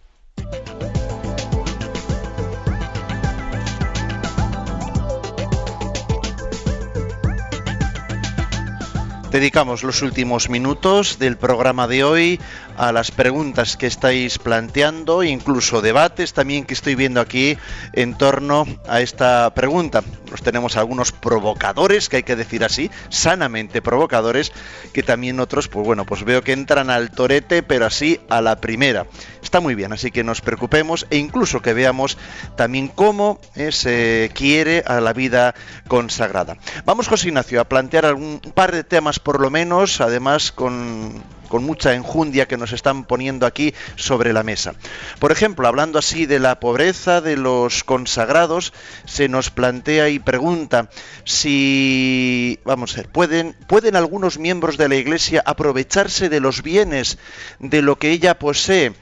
[9.29, 12.41] Dedicamos los últimos minutos del programa de hoy
[12.77, 17.57] a las preguntas que estáis planteando, incluso debates también que estoy viendo aquí
[17.93, 20.03] en torno a esta pregunta.
[20.31, 24.51] Los tenemos algunos provocadores, que hay que decir así, sanamente provocadores,
[24.91, 28.57] que también otros, pues bueno, pues veo que entran al torete, pero así a la
[28.57, 29.05] primera.
[29.41, 32.17] Está muy bien, así que nos preocupemos e incluso que veamos
[32.55, 35.53] también cómo eh, se quiere a la vida
[35.87, 36.57] consagrada.
[36.85, 41.65] Vamos, José Ignacio, a plantear algún, par de temas por lo menos, además con, con
[41.65, 44.73] mucha enjundia que nos están poniendo aquí sobre la mesa.
[45.19, 48.73] Por ejemplo, hablando así de la pobreza de los consagrados,
[49.05, 50.89] se nos plantea y pregunta
[51.25, 57.19] si, vamos a ver, ¿pueden, ¿pueden algunos miembros de la Iglesia aprovecharse de los bienes
[57.59, 58.93] de lo que ella posee?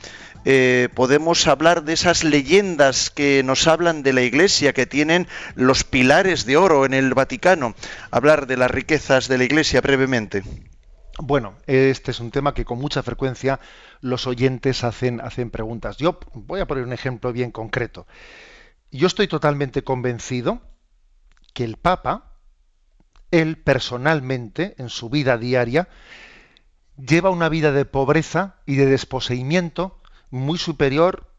[0.44, 5.26] Eh, podemos hablar de esas leyendas que nos hablan de la Iglesia, que tienen
[5.56, 7.76] los pilares de oro en el Vaticano.
[8.10, 10.44] Hablar de las riquezas de la Iglesia brevemente.
[11.24, 13.60] Bueno, este es un tema que con mucha frecuencia
[14.00, 15.98] los oyentes hacen, hacen preguntas.
[15.98, 18.08] Yo voy a poner un ejemplo bien concreto.
[18.90, 20.64] Yo estoy totalmente convencido
[21.54, 22.32] que el Papa,
[23.30, 25.90] él personalmente, en su vida diaria,
[26.98, 30.02] lleva una vida de pobreza y de desposeimiento
[30.32, 31.32] muy superior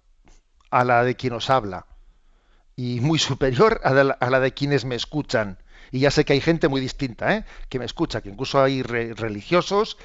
[0.70, 1.86] a la de quien os habla
[2.76, 5.58] y muy superior a la, a la de quienes me escuchan.
[5.92, 7.44] Y ya sé que hay gente muy distinta ¿eh?
[7.68, 9.98] que me escucha, que incluso hay re religiosos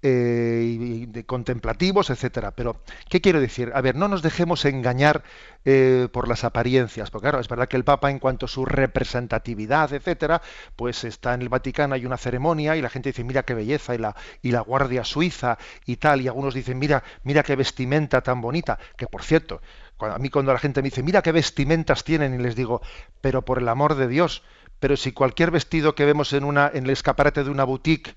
[0.00, 2.52] eh, y contemplativos, etcétera.
[2.52, 3.72] Pero, ¿qué quiero decir?
[3.74, 5.24] A ver, no nos dejemos engañar
[5.64, 8.64] eh, por las apariencias, porque claro, es verdad que el Papa, en cuanto a su
[8.64, 10.40] representatividad, etcétera,
[10.76, 13.94] pues está en el Vaticano, hay una ceremonia y la gente dice, mira qué belleza,
[13.94, 18.20] y la, y la Guardia Suiza y tal, y algunos dicen, mira, mira qué vestimenta
[18.22, 19.60] tan bonita, que por cierto,
[19.98, 22.82] a mí cuando la gente me dice, mira qué vestimentas tienen, y les digo,
[23.20, 24.44] pero por el amor de Dios,
[24.80, 28.14] pero si cualquier vestido que vemos en, una, en el escaparate de una boutique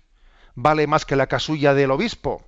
[0.55, 2.45] vale más que la casulla del obispo.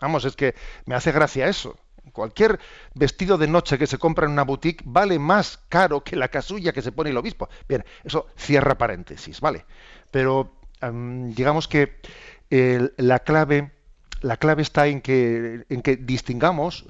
[0.00, 0.54] Vamos, es que
[0.86, 1.78] me hace gracia eso.
[2.12, 2.58] Cualquier
[2.94, 6.72] vestido de noche que se compra en una boutique vale más caro que la casulla
[6.72, 7.48] que se pone el obispo.
[7.68, 9.66] Bien, eso cierra paréntesis, ¿vale?
[10.10, 12.00] Pero digamos que
[12.50, 13.72] la clave
[14.20, 16.86] la clave está en que, en distingamos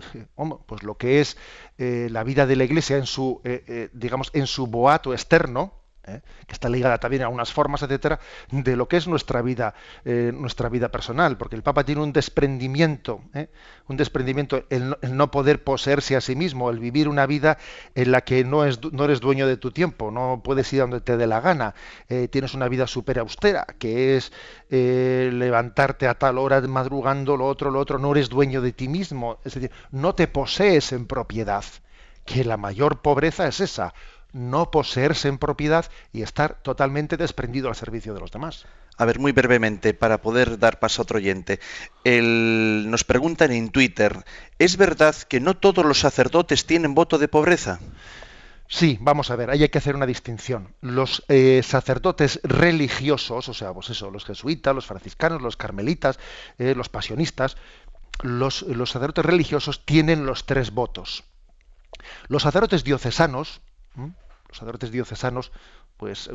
[0.66, 1.36] pues lo que es
[1.76, 5.74] eh, la vida de la Iglesia en su, eh, eh, digamos, en su boato externo,
[6.08, 6.22] ¿eh?
[6.46, 10.32] que está ligada también a unas formas, etcétera, de lo que es nuestra vida, eh,
[10.34, 13.48] nuestra vida personal, porque el Papa tiene un desprendimiento, ¿eh?
[13.86, 17.58] un desprendimiento, el, no poder poseerse a sí mismo, el vivir una vida
[17.94, 21.00] en la que no, es, no eres dueño de tu tiempo, no puedes ir donde
[21.00, 21.74] te dé la gana,
[22.30, 24.32] tienes una vida súper austera, que es
[24.70, 29.38] levantarte a tal hora madrugando, lo otro, lo otro, no eres dueño de ti mismo,
[29.44, 31.64] es decir, no te posees en propiedad,
[32.24, 33.94] que la mayor pobreza es esa,
[34.32, 38.66] no poseerse en propiedad y estar totalmente desprendido al servicio de los demás.
[38.96, 41.60] A ver, muy brevemente, para poder dar paso a otro oyente.
[42.04, 44.24] El, nos preguntan en Twitter,
[44.58, 47.78] ¿es verdad que no todos los sacerdotes tienen voto de pobreza?
[48.70, 50.74] Sí, vamos a ver, ahí hay que hacer una distinción.
[50.82, 56.18] Los eh, sacerdotes religiosos, o sea, pues eso, los jesuitas, los franciscanos, los carmelitas,
[56.58, 57.56] eh, los pasionistas,
[58.22, 61.24] los, los sacerdotes religiosos tienen los tres votos.
[62.28, 63.62] Los sacerdotes diocesanos,
[63.98, 65.52] los sacerdotes diocesanos,
[65.96, 66.30] pues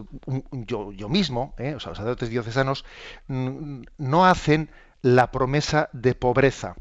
[0.52, 1.74] yo, yo mismo, ¿eh?
[1.76, 2.86] o sea, los sacerdotes diocesanos,
[3.28, 4.70] no hacen
[5.02, 6.76] la promesa de pobreza.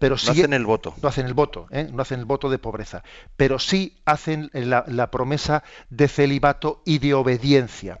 [0.00, 0.94] Pero sí, no hacen el voto.
[1.02, 1.88] No hacen el voto, ¿eh?
[1.92, 3.04] no hacen el voto de pobreza.
[3.36, 7.98] Pero sí hacen la, la, promesa de celibato y de obediencia.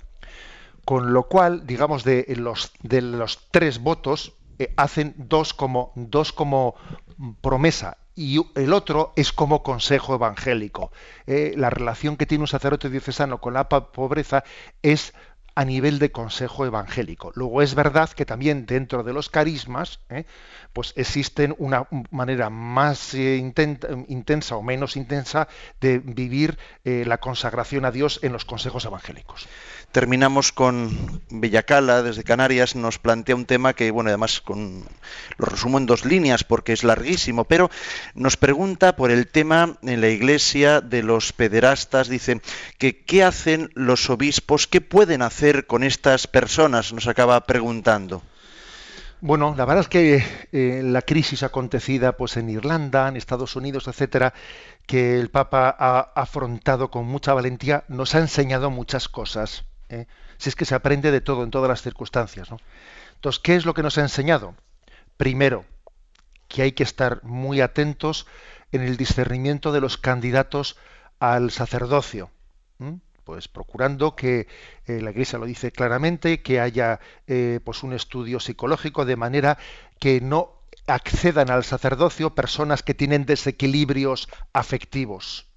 [0.84, 6.32] Con lo cual, digamos, de los, de los tres votos, eh, hacen dos como, dos
[6.32, 6.74] como
[7.40, 10.92] promesa y el otro es como consejo evangélico.
[11.26, 14.44] Eh, la relación que tiene un sacerdote diocesano con la pobreza
[14.82, 15.14] es
[15.54, 17.32] a nivel de consejo evangélico.
[17.34, 20.26] Luego es verdad que también dentro de los carismas, eh,
[20.74, 25.48] pues existen una manera más eh, intensa o menos intensa
[25.80, 29.48] de vivir la consagración a Dios en los consejos evangélicos.
[29.92, 34.84] Terminamos con Bellacala, desde Canarias, nos plantea un tema que, bueno, además con,
[35.36, 37.70] lo resumo en dos líneas porque es larguísimo, pero
[38.14, 42.40] nos pregunta por el tema en la iglesia de los pederastas, dice
[42.78, 48.22] que qué hacen los obispos, qué pueden hacer con estas personas, nos acaba preguntando.
[49.20, 53.88] Bueno, la verdad es que eh, la crisis acontecida pues en Irlanda, en Estados Unidos,
[53.88, 54.34] etcétera,
[54.86, 59.64] que el Papa ha afrontado con mucha valentía, nos ha enseñado muchas cosas.
[59.90, 60.06] ¿Eh?
[60.38, 62.50] Si es que se aprende de todo en todas las circunstancias.
[62.50, 62.58] ¿no?
[63.16, 64.54] Entonces, ¿qué es lo que nos ha enseñado?
[65.16, 65.66] Primero,
[66.48, 68.26] que hay que estar muy atentos
[68.72, 70.76] en el discernimiento de los candidatos
[71.18, 72.30] al sacerdocio.
[73.24, 74.48] pues procurando que
[74.86, 79.58] eh, la Iglesia lo dice claramente, que haya eh, pues un estudio psicológico de manera
[80.00, 85.49] que no accedan al sacerdocio personas que tienen desequilibrios afectivos.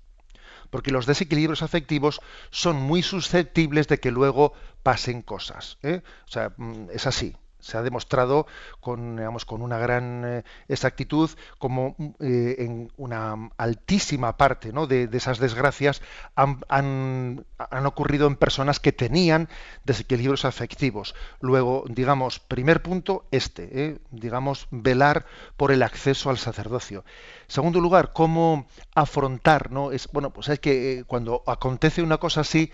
[0.73, 2.19] Porque los desequilibrios afectivos
[2.49, 5.77] son muy susceptibles de que luego pasen cosas.
[5.83, 6.01] ¿eh?
[6.27, 8.45] O sea, mm, es así se ha demostrado
[8.81, 14.85] con, digamos, con una gran eh, exactitud como eh, en una altísima parte ¿no?
[14.85, 16.01] de, esas desgracias
[16.35, 19.47] han, han, han, ocurrido en personas que tenían
[19.85, 21.15] desequilibrios afectivos.
[21.39, 23.99] Luego, digamos, primer punto, este, ¿eh?
[24.11, 27.05] digamos, velar por el acceso al sacerdocio.
[27.47, 29.91] Segundo lugar, cómo afrontar, ¿no?
[29.91, 32.71] Es, bueno, pues es que cuando acontece una cosa así,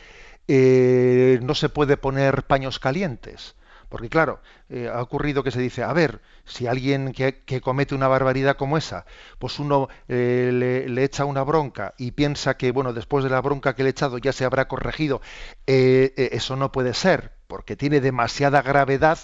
[0.47, 3.55] no se puede poner paños calientes
[3.89, 8.07] porque claro, eh, ha ocurrido que se dice, a ver, si alguien que, comete una
[8.07, 9.05] barbaridad como esa,
[9.39, 13.75] pues uno eh, le, echa una bronca y piensa que, bueno, después de la bronca
[13.75, 15.21] que le he echado ya se habrá corregido,
[15.65, 19.19] eh, eso no puede ser, porque tiene demasiada gravedad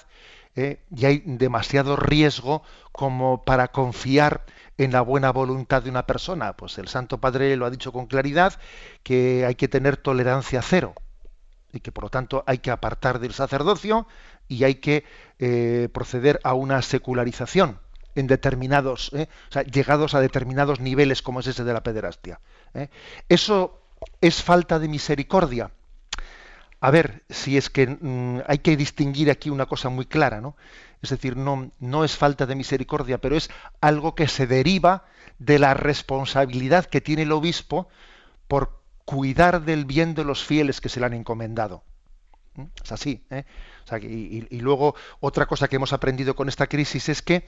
[0.57, 2.63] y hay demasiado riesgo
[2.93, 4.45] como para confiar
[4.77, 6.53] en la buena voluntad de una persona.
[6.53, 8.53] Pues el Santo Padre lo ha dicho con claridad,
[9.03, 10.95] que hay que tener tolerancia cero
[11.75, 14.07] y que por lo tanto hay que apartar del sacerdocio
[14.47, 15.03] y hay que
[15.39, 17.79] eh, proceder a una secularización
[18.15, 22.39] en determinados, eh, o sea, llegados a determinados niveles como es ese de la pederastia.
[22.73, 22.89] Eh.
[23.27, 23.81] Eso
[24.21, 25.71] es falta de misericordia.
[26.79, 30.55] A ver, si es que mm, hay que distinguir aquí una cosa muy clara, ¿no?
[31.01, 33.49] Es decir, no, no es falta de misericordia, pero es
[33.81, 35.05] algo que se deriva
[35.39, 37.87] de la responsabilidad que tiene el obispo
[38.47, 41.83] por cuidar del bien de los fieles que se le han encomendado.
[42.83, 43.23] Es así.
[43.29, 43.45] ¿eh?
[44.01, 47.47] Y, luego otra cosa que hemos aprendido con esta crisis es que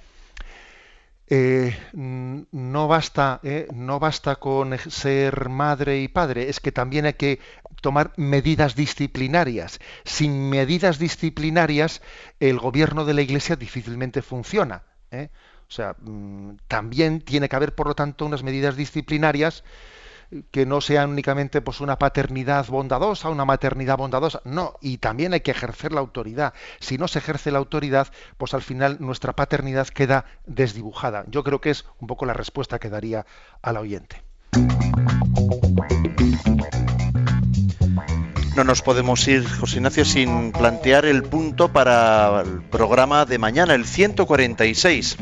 [1.30, 3.68] eh, no basta ¿eh?
[3.74, 7.40] no basta con ser madre y padre, es que también hay que
[7.82, 9.80] tomar medidas disciplinarias.
[10.06, 12.02] Sin medidas disciplinarias,
[12.40, 14.84] el gobierno de la Iglesia difícilmente funciona.
[15.12, 19.64] O sea, mm, también tiene que haber, por lo tanto, unas medidas disciplinarias
[20.52, 25.42] que no sean únicamente pues una paternidad bondadosa, una maternidad bondadosa, no, y también hay
[25.42, 26.54] que ejercer la autoridad.
[26.80, 28.08] Si no se ejerce la autoridad,
[28.38, 31.26] pues al final nuestra paternidad queda desdibujada.
[31.28, 33.26] Yo creo que es un poco la respuesta que daría
[33.62, 34.24] al oyente.
[38.58, 43.76] No nos podemos ir, José Ignacio, sin plantear el punto para el programa de mañana,
[43.76, 45.18] el 146.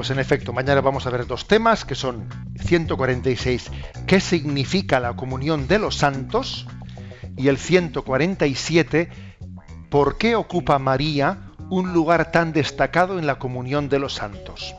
[0.00, 2.26] Pues en efecto, mañana vamos a ver dos temas que son
[2.58, 3.70] 146,
[4.06, 6.66] ¿qué significa la comunión de los santos?
[7.36, 9.10] Y el 147,
[9.90, 14.74] ¿por qué ocupa María un lugar tan destacado en la comunión de los santos?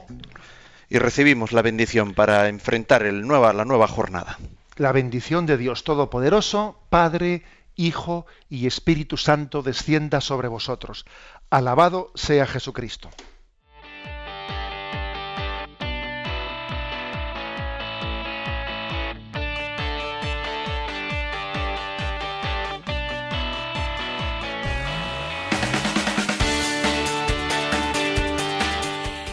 [0.89, 4.39] Y recibimos la bendición para enfrentar el nueva, la nueva jornada.
[4.77, 7.43] La bendición de Dios Todopoderoso, Padre,
[7.75, 11.05] Hijo y Espíritu Santo descienda sobre vosotros.
[11.51, 13.11] Alabado sea Jesucristo.